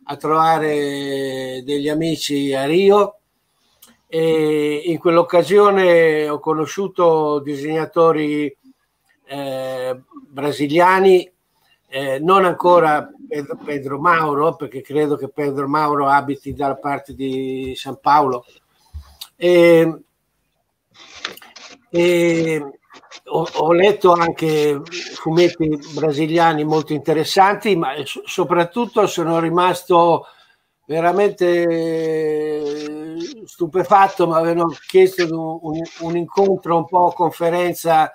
a 0.03 0.15
trovare 0.15 1.63
degli 1.63 1.89
amici 1.89 2.53
a 2.53 2.65
Rio. 2.65 3.15
E 4.07 4.83
in 4.85 4.99
quell'occasione 4.99 6.29
ho 6.29 6.39
conosciuto 6.39 7.39
disegnatori 7.39 8.55
eh, 9.25 10.01
brasiliani, 10.27 11.31
eh, 11.87 12.19
non 12.19 12.45
ancora 12.45 13.09
Pedro, 13.31 13.57
Pedro, 13.63 13.97
Mauro, 13.97 14.55
perché 14.57 14.81
credo 14.81 15.15
che 15.15 15.29
Pedro 15.29 15.65
Mauro 15.65 16.09
abiti 16.09 16.53
dalla 16.53 16.75
parte 16.75 17.15
di 17.15 17.71
San 17.77 17.97
Paolo. 18.01 18.43
E, 19.37 19.99
e, 21.89 22.71
ho, 23.23 23.47
ho, 23.53 23.71
letto 23.71 24.11
anche 24.11 24.81
fumetti 25.15 25.79
brasiliani 25.93 26.65
molto 26.65 26.91
interessanti, 26.91 27.73
ma 27.77 27.93
soprattutto 28.03 29.07
sono 29.07 29.39
rimasto 29.39 30.25
veramente 30.85 31.55
stupefatto, 33.45 34.27
mi 34.27 34.33
avevano 34.35 34.75
chiesto 34.87 35.23
un, 35.61 35.81
un, 36.01 36.17
incontro, 36.17 36.75
un 36.75 36.85
po' 36.85 37.13
conferenza 37.15 38.11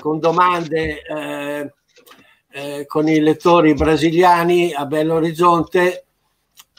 con 0.00 0.18
domande 0.18 1.00
eh, 1.02 1.72
eh, 2.58 2.86
con 2.86 3.06
i 3.06 3.20
lettori 3.20 3.74
brasiliani 3.74 4.72
a 4.72 4.84
Belo 4.84 5.14
Horizonte 5.14 6.06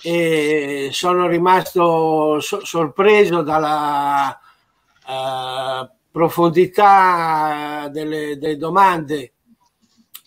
e 0.02 0.90
sono 0.92 1.26
rimasto 1.28 2.42
so- 2.42 2.66
sorpreso 2.66 3.42
dalla 3.44 4.38
uh, 5.08 5.90
profondità 6.12 7.88
delle, 7.92 8.38
delle 8.38 8.58
domande 8.58 9.34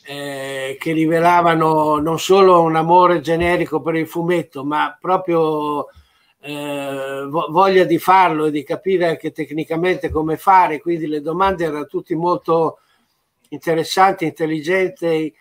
eh, 0.05 0.77
che 0.81 0.93
rivelavano 0.93 1.99
non 1.99 2.19
solo 2.19 2.63
un 2.63 2.77
amore 2.77 3.21
generico 3.21 3.83
per 3.83 3.97
il 3.97 4.09
fumetto, 4.09 4.65
ma 4.65 4.97
proprio 4.99 5.87
eh, 6.41 7.27
voglia 7.29 7.85
di 7.85 7.99
farlo 7.99 8.47
e 8.47 8.51
di 8.51 8.65
capire 8.65 9.07
anche 9.07 9.33
tecnicamente 9.33 10.11
come 10.11 10.37
fare. 10.39 10.81
Quindi 10.81 11.07
le 11.07 11.21
domande 11.21 11.65
erano 11.65 11.87
tutte 11.87 12.15
molto 12.15 12.79
interessanti, 13.53 14.25
intelligenti, 14.25 15.33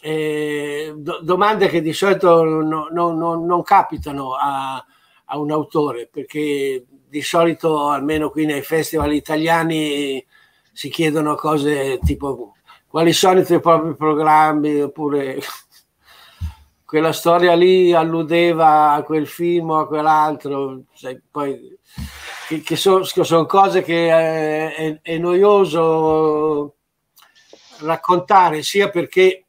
eh, 0.00 0.94
do, 0.96 1.20
domande 1.22 1.68
che 1.68 1.80
di 1.80 1.92
solito 1.92 2.44
no, 2.44 2.88
no, 2.90 3.12
no, 3.12 3.34
non 3.34 3.62
capitano 3.62 4.34
a, 4.34 4.84
a, 5.24 5.38
un 5.38 5.50
autore, 5.50 6.08
perché 6.10 6.84
di 6.88 7.22
solito, 7.22 7.88
almeno 7.88 8.30
qui 8.30 8.46
nei 8.46 8.62
festival 8.62 9.12
italiani, 9.12 10.24
si 10.72 10.88
chiedono 10.88 11.34
cose 11.34 11.98
tipo 12.04 12.54
quali 12.86 13.12
sono 13.12 13.40
i 13.40 13.44
tuoi 13.44 13.60
propri 13.60 13.96
programmi, 13.96 14.80
oppure 14.80 15.40
quella 16.86 17.12
storia 17.12 17.54
lì 17.54 17.92
alludeva 17.92 18.92
a 18.92 19.02
quel 19.02 19.26
film 19.26 19.70
o 19.70 19.78
a 19.80 19.86
quell'altro, 19.88 20.84
sai, 20.94 21.20
poi, 21.28 21.76
che, 22.46 22.60
che 22.60 22.76
sono 22.76 23.02
son 23.04 23.46
cose 23.46 23.82
che 23.82 24.08
è, 24.08 24.74
è, 24.74 25.00
è 25.02 25.18
noioso 25.18 26.77
raccontare 27.80 28.62
sia 28.62 28.88
perché 28.90 29.46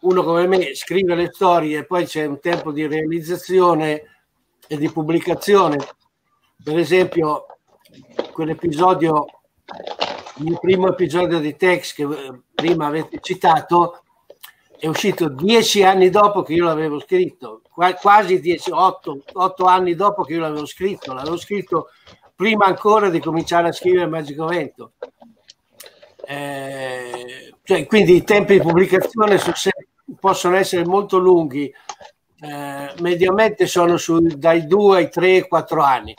uno 0.00 0.22
come 0.22 0.46
me 0.46 0.74
scrive 0.74 1.14
le 1.14 1.30
storie 1.32 1.78
e 1.78 1.84
poi 1.84 2.04
c'è 2.04 2.24
un 2.24 2.40
tempo 2.40 2.70
di 2.70 2.86
realizzazione 2.86 4.02
e 4.66 4.76
di 4.76 4.90
pubblicazione. 4.90 5.78
Per 6.62 6.78
esempio, 6.78 7.46
quell'episodio, 8.32 9.26
il 10.44 10.58
primo 10.60 10.88
episodio 10.88 11.40
di 11.40 11.56
Tex 11.56 11.94
che 11.94 12.02
eh, 12.02 12.40
prima 12.54 12.86
avete 12.86 13.18
citato, 13.20 14.02
è 14.78 14.86
uscito 14.86 15.28
dieci 15.28 15.82
anni 15.82 16.08
dopo 16.08 16.42
che 16.42 16.52
io 16.52 16.64
l'avevo 16.64 17.00
scritto, 17.00 17.62
quasi 18.00 18.40
dieci, 18.40 18.70
otto, 18.70 19.24
otto 19.32 19.64
anni 19.64 19.96
dopo 19.96 20.22
che 20.22 20.34
io 20.34 20.40
l'avevo 20.40 20.66
scritto. 20.66 21.12
L'avevo 21.12 21.36
scritto 21.36 21.88
prima 22.36 22.66
ancora 22.66 23.10
di 23.10 23.18
cominciare 23.18 23.68
a 23.68 23.72
scrivere 23.72 24.06
Magico 24.06 24.46
Vento. 24.46 24.92
Eh, 26.30 27.54
cioè, 27.62 27.86
quindi 27.86 28.16
i 28.16 28.22
tempi 28.22 28.52
di 28.52 28.60
pubblicazione 28.60 29.40
possono 30.20 30.56
essere 30.56 30.84
molto 30.84 31.16
lunghi, 31.16 31.72
eh, 32.40 32.92
mediamente 33.00 33.66
sono 33.66 33.96
su, 33.96 34.18
dai 34.20 34.66
2 34.66 34.96
ai 34.98 35.08
3, 35.08 35.48
4 35.48 35.82
anni. 35.82 36.14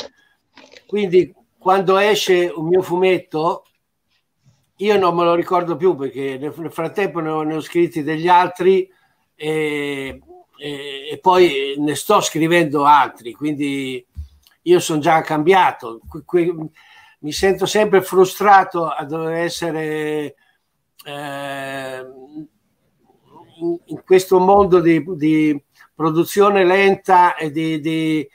Quindi 0.87 1.31
quando 1.59 1.99
esce 1.99 2.51
un 2.55 2.69
mio 2.69 2.81
fumetto, 2.81 3.65
io 4.77 4.97
non 4.97 5.15
me 5.15 5.25
lo 5.25 5.35
ricordo 5.35 5.75
più 5.75 5.95
perché 5.95 6.39
nel 6.39 6.71
frattempo 6.71 7.19
ne 7.19 7.29
ho, 7.29 7.43
ne 7.43 7.55
ho 7.57 7.61
scritti 7.61 8.01
degli 8.01 8.27
altri 8.27 8.91
e, 9.35 10.19
e, 10.57 11.09
e, 11.11 11.19
poi 11.21 11.75
ne 11.77 11.93
sto 11.93 12.19
scrivendo 12.21 12.83
altri, 12.83 13.33
quindi 13.33 14.03
io 14.63 14.79
sono 14.79 14.99
già 14.99 15.21
cambiato. 15.21 15.99
Qui, 16.07 16.23
qui, 16.25 16.71
mi 17.19 17.31
sento 17.31 17.65
sempre 17.65 18.01
frustrato 18.01 18.87
a 18.87 19.03
dover 19.05 19.33
essere 19.33 20.35
eh, 21.05 22.05
in 23.85 24.03
questo 24.05 24.39
mondo 24.39 24.79
di, 24.79 25.03
di 25.15 25.63
produzione 25.93 26.63
lenta 26.63 27.35
e 27.35 27.51
di, 27.51 27.79
di, 27.81 28.29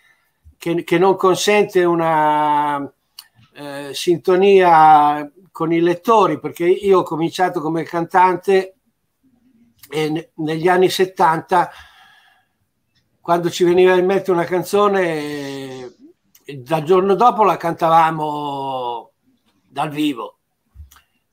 che, 0.59 0.85
che, 0.85 0.99
non 0.99 1.17
consente 1.17 1.83
una 1.85 2.93
eh, 3.55 3.91
sintonia 3.93 5.31
con 5.51 5.73
i 5.73 5.81
lettori, 5.81 6.39
perché 6.39 6.67
io 6.67 6.99
ho 6.99 7.03
cominciato 7.05 7.61
come 7.61 7.85
cantante 7.85 8.75
e 9.89 10.31
negli 10.35 10.69
anni 10.69 10.91
70, 10.91 11.71
quando 13.21 13.49
ci 13.49 13.65
veniva 13.65 13.95
in 13.95 14.05
mente 14.05 14.31
una 14.31 14.45
canzone, 14.45 15.84
dal 16.47 16.83
giorno 16.83 17.15
dopo 17.15 17.43
la 17.45 17.57
cantavamo 17.57 19.11
dal 19.67 19.91
vivo 19.91 20.39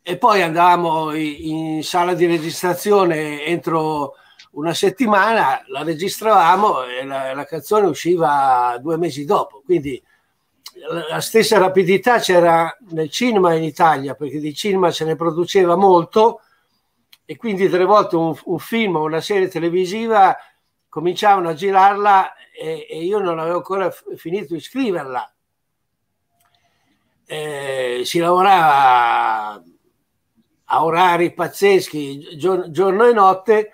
e 0.01 0.17
poi 0.17 0.41
andavamo 0.41 1.13
in 1.13 1.83
sala 1.83 2.13
di 2.13 2.25
registrazione 2.25 3.45
entro 3.45 4.15
una 4.51 4.73
settimana, 4.73 5.61
la 5.67 5.83
registravamo 5.83 6.83
e 6.83 7.05
la, 7.05 7.33
la 7.33 7.45
canzone 7.45 7.87
usciva 7.87 8.77
due 8.81 8.97
mesi 8.97 9.25
dopo. 9.25 9.61
Quindi 9.63 10.01
la 11.09 11.21
stessa 11.21 11.57
rapidità 11.57 12.19
c'era 12.19 12.75
nel 12.89 13.09
cinema 13.09 13.53
in 13.53 13.63
Italia, 13.63 14.15
perché 14.15 14.39
di 14.39 14.53
cinema 14.53 14.91
se 14.91 15.05
ne 15.05 15.15
produceva 15.15 15.75
molto 15.75 16.41
e 17.23 17.37
quindi 17.37 17.69
tre 17.69 17.85
volte 17.85 18.15
un, 18.15 18.35
un 18.45 18.59
film 18.59 18.95
o 18.95 19.03
una 19.03 19.21
serie 19.21 19.47
televisiva 19.47 20.35
cominciavano 20.89 21.49
a 21.49 21.53
girarla 21.53 22.33
e, 22.61 22.85
e 22.87 23.03
io 23.03 23.17
non 23.17 23.39
avevo 23.39 23.57
ancora 23.57 23.89
finito 23.89 24.53
di 24.53 24.59
scriverla. 24.59 25.33
Eh, 27.25 28.01
si 28.03 28.19
lavorava 28.19 29.63
a 30.65 30.83
orari 30.83 31.33
pazzeschi, 31.33 32.37
giorno, 32.37 33.05
e 33.05 33.13
notte, 33.13 33.71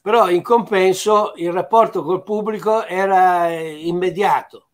però 0.00 0.30
in 0.30 0.42
compenso 0.42 1.32
il 1.36 1.52
rapporto 1.52 2.04
col 2.04 2.22
pubblico 2.22 2.84
era 2.84 3.48
immediato. 3.50 4.68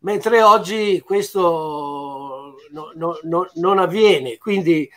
Mentre 0.00 0.42
oggi 0.42 1.00
questo 1.00 2.56
no, 2.70 2.92
no, 2.94 3.18
no, 3.22 3.50
non 3.54 3.78
avviene, 3.78 4.38
quindi 4.38 4.88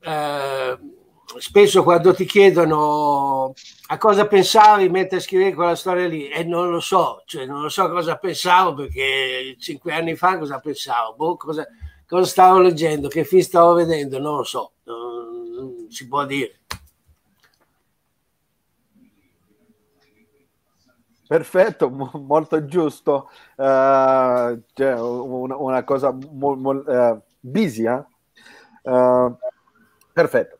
eh, 0.00 0.78
spesso 1.38 1.82
quando 1.82 2.14
ti 2.14 2.24
chiedono 2.24 3.52
a 3.88 3.98
cosa 3.98 4.26
pensavi 4.26 4.88
mentre 4.88 5.20
scrivevi 5.20 5.54
quella 5.54 5.74
storia 5.74 6.06
lì, 6.06 6.28
e 6.28 6.44
non 6.44 6.70
lo 6.70 6.80
so, 6.80 7.22
cioè 7.26 7.46
non 7.46 7.62
lo 7.62 7.68
so 7.68 7.88
cosa 7.90 8.16
pensavo 8.16 8.74
perché 8.74 9.56
cinque 9.58 9.92
anni 9.92 10.16
fa 10.16 10.38
cosa 10.38 10.58
pensavo, 10.58 11.14
boh, 11.14 11.36
cosa, 11.36 11.66
cosa 12.06 12.24
stavo 12.24 12.60
leggendo, 12.60 13.08
che 13.08 13.24
film 13.24 13.42
stavo 13.42 13.74
vedendo, 13.74 14.18
non 14.18 14.36
lo 14.36 14.44
so, 14.44 14.72
non, 14.84 15.50
non 15.54 15.86
si 15.90 16.06
può 16.08 16.24
dire. 16.24 16.60
Perfetto, 21.26 21.90
molto 21.90 22.64
giusto. 22.66 23.30
Uh, 23.56 24.62
cioè, 24.74 24.94
una, 25.00 25.56
una, 25.56 25.82
cosa 25.82 26.12
molto 26.12 26.60
mo, 26.60 26.70
uh, 26.70 27.20
busy, 27.40 27.84
eh? 27.84 28.04
uh, 28.82 29.36
perfetto. 30.12 30.55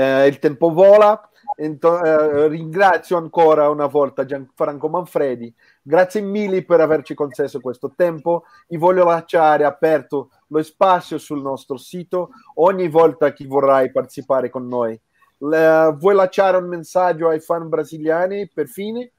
Il 0.00 0.38
tempo 0.38 0.72
vola. 0.72 1.28
Ento, 1.58 2.48
ringrazio 2.48 3.16
ancora 3.16 3.70
una 3.70 3.86
volta 3.86 4.24
Gianfranco 4.26 4.88
Manfredi. 4.88 5.52
Grazie 5.80 6.20
mille 6.20 6.64
per 6.64 6.80
averci 6.80 7.14
concesso 7.14 7.60
questo 7.60 7.92
tempo. 7.96 8.44
Vi 8.68 8.76
voglio 8.76 9.04
lasciare 9.04 9.64
aperto 9.64 10.30
lo 10.48 10.62
spazio 10.62 11.18
sul 11.18 11.40
nostro 11.40 11.76
sito 11.76 12.30
ogni 12.56 12.88
volta 12.88 13.32
che 13.32 13.46
vorrai 13.46 13.90
partecipare 13.90 14.50
con 14.50 14.68
noi. 14.68 15.00
Le, 15.38 15.96
vuoi 15.98 16.14
lasciare 16.14 16.56
un 16.56 16.68
messaggio 16.68 17.28
ai 17.28 17.40
fan 17.40 17.68
brasiliani 17.68 18.50
per 18.52 18.66
fine? 18.68 19.12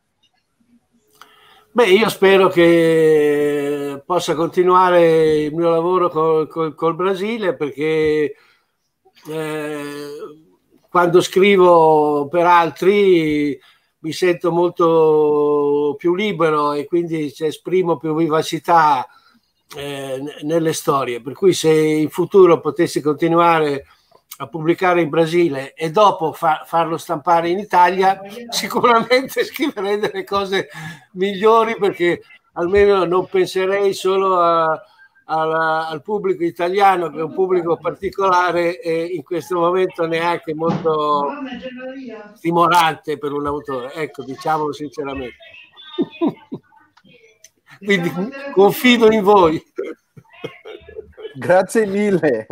Beh, 1.78 1.89
io 1.89 2.09
spero 2.09 2.47
che 2.47 4.01
possa 4.03 4.34
continuare 4.34 5.43
il 5.43 5.53
mio 5.53 5.69
lavoro 5.69 6.09
col, 6.09 6.47
col, 6.47 6.73
col 6.73 6.95
Brasile 6.95 7.55
perché 7.55 8.34
eh, 9.30 10.09
quando 10.89 11.21
scrivo 11.21 12.27
per 12.29 12.45
altri 12.45 13.59
mi 13.99 14.11
sento 14.11 14.51
molto 14.51 15.95
più 15.97 16.15
libero 16.15 16.73
e 16.73 16.85
quindi 16.85 17.33
esprimo 17.38 17.97
più 17.97 18.15
vivacità 18.15 19.07
eh, 19.75 20.21
nelle 20.43 20.73
storie. 20.73 21.21
Per 21.21 21.33
cui 21.33 21.53
se 21.53 21.71
in 21.71 22.09
futuro 22.09 22.59
potessi 22.59 23.01
continuare 23.01 23.85
a 24.39 24.47
pubblicare 24.47 25.01
in 25.01 25.09
Brasile 25.09 25.73
e 25.73 25.89
dopo 25.89 26.31
fa- 26.31 26.63
farlo 26.65 26.97
stampare 26.97 27.49
in 27.49 27.59
Italia, 27.59 28.19
sicuramente 28.49 29.43
scriverei 29.43 29.99
delle 29.99 30.23
cose 30.23 30.69
migliori 31.13 31.75
perché 31.77 32.21
almeno 32.53 33.03
non 33.05 33.27
penserei 33.27 33.93
solo 33.93 34.39
a, 34.39 34.81
al, 35.30 35.53
al, 35.53 36.01
pubblico 36.01 36.43
italiano, 36.43 37.09
che 37.09 37.19
è 37.19 37.23
un 37.23 37.34
pubblico 37.34 37.78
particolare 37.78 38.80
e 38.80 39.05
in 39.05 39.23
questo 39.23 39.59
momento 39.59 40.05
neanche 40.05 40.53
molto 40.53 41.30
stimolante 42.36 43.17
per 43.17 43.34
un 43.34 43.45
autore. 43.45 43.93
Ecco, 43.93 44.23
diciamolo 44.23 44.71
sinceramente. 44.71 45.36
Quindi 47.84 48.11
confido 48.53 49.11
in 49.11 49.21
voi. 49.21 49.61
Grazie 51.36 51.86
mille. 51.86 52.47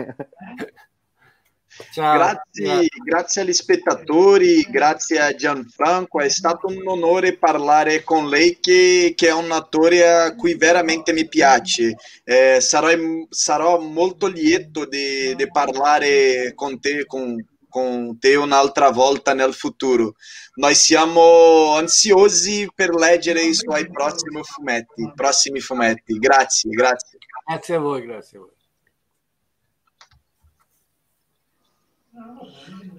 Ciao. 1.91 2.17
Grazie, 2.17 2.87
grazie, 3.03 3.41
agli 3.41 3.51
spettatori, 3.51 4.61
grazie 4.69 5.19
a 5.19 5.35
Gianfranco, 5.35 6.21
è 6.21 6.29
stato 6.29 6.67
un 6.67 6.87
onore 6.87 7.37
parlare 7.37 8.01
con 8.03 8.29
lei 8.29 8.59
che, 8.61 9.13
che 9.15 9.27
è 9.27 9.33
un 9.33 9.51
attore 9.51 10.07
a 10.07 10.35
cui 10.35 10.55
veramente 10.55 11.11
mi 11.11 11.27
piace. 11.27 11.95
Eh, 12.23 12.61
sarò, 12.61 12.87
sarò, 13.29 13.79
molto 13.79 14.27
lieto 14.27 14.85
di, 14.85 15.35
di 15.35 15.51
parlare 15.51 16.53
con 16.55 16.79
te, 16.79 17.05
con, 17.05 17.45
con 17.67 18.17
te 18.19 18.35
un'altra 18.35 18.89
volta 18.91 19.33
nel 19.33 19.53
futuro. 19.53 20.15
Noi 20.55 20.75
siamo 20.75 21.75
ansiosi 21.75 22.69
per 22.73 22.95
leggere 22.95 23.41
i 23.41 23.53
suoi 23.53 23.89
prossimi 23.91 24.41
fumetti. 24.43 25.11
Prossimi 25.13 25.59
fumetti. 25.59 26.17
Grazie, 26.19 26.69
grazie. 26.69 27.17
Grazie 27.45 27.75
a 27.75 27.79
voi, 27.79 28.01
grazie 28.05 28.37
a 28.37 28.41
voi. 28.41 28.54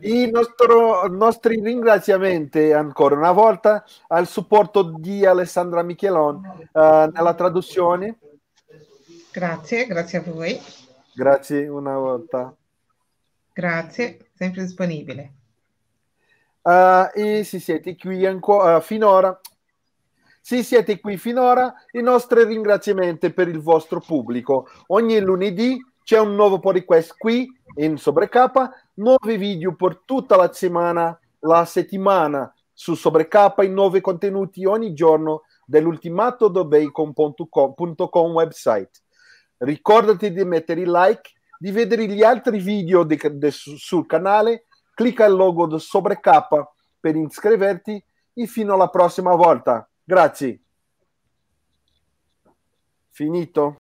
I 0.01 0.31
nostro, 0.31 1.07
nostri 1.09 1.61
ringraziamenti 1.61 2.73
ancora 2.73 3.17
una 3.17 3.33
volta 3.33 3.85
al 4.09 4.27
supporto 4.27 4.83
di 4.99 5.25
Alessandra 5.25 5.83
Michelon 5.83 6.37
uh, 6.73 6.81
nella 7.11 7.35
traduzione. 7.35 8.19
Grazie, 9.33 9.87
grazie 9.87 10.19
a 10.19 10.23
voi. 10.23 10.61
Grazie 11.15 11.67
una 11.67 11.97
volta. 11.97 12.55
Grazie, 13.53 14.29
sempre 14.35 14.63
disponibile. 14.63 15.33
Uh, 16.63 17.09
e 17.15 17.43
se 17.45 17.59
siete 17.59 17.97
qui 17.97 18.27
ancora 18.27 18.77
uh, 18.77 18.81
finora, 18.81 19.41
se 20.41 20.63
siete 20.63 21.01
qui 21.01 21.17
finora, 21.17 21.75
i 21.93 22.03
nostri 22.03 22.45
ringraziamenti 22.45 23.33
per 23.33 23.49
il 23.49 23.61
vostro 23.61 24.01
pubblico. 24.01 24.69
Ogni 24.89 25.19
lunedì 25.21 25.77
c'è 26.05 26.19
un 26.21 26.35
nuovo 26.35 26.61
podcast 26.61 27.17
qui 27.19 27.49
in 27.77 27.97
Sobrecapa, 27.97 28.73
nuovi 28.97 29.37
video 29.37 29.75
per 29.75 30.03
tutta 30.05 30.37
la 30.37 30.53
settimana, 30.53 31.19
la 31.41 31.65
settimana 31.65 32.53
su 32.73 32.95
Sobrecapa, 32.95 33.65
i 33.65 33.69
nuovi 33.69 34.01
contenuti 34.01 34.65
ogni 34.65 34.93
giorno 34.93 35.43
dell'ultimato 35.65 36.49
debacon.com 36.49 38.33
website. 38.33 38.91
Ricordati 39.59 40.33
di 40.33 40.45
mettere 40.45 40.83
il 40.83 40.91
like, 40.91 41.33
di 41.59 41.71
vedere 41.71 42.07
gli 42.07 42.23
altri 42.23 42.59
video 42.59 43.03
di, 43.03 43.19
di, 43.33 43.51
sul 43.51 44.07
canale, 44.07 44.67
clicca 44.95 45.25
il 45.25 45.35
logo 45.35 45.67
di 45.67 45.79
Sobrecapa 45.79 46.71
per 47.01 47.17
iscriverti 47.17 48.03
e 48.35 48.47
fino 48.47 48.75
alla 48.75 48.89
prossima 48.89 49.35
volta. 49.35 49.89
Grazie. 50.05 50.61
Finito. 53.11 53.75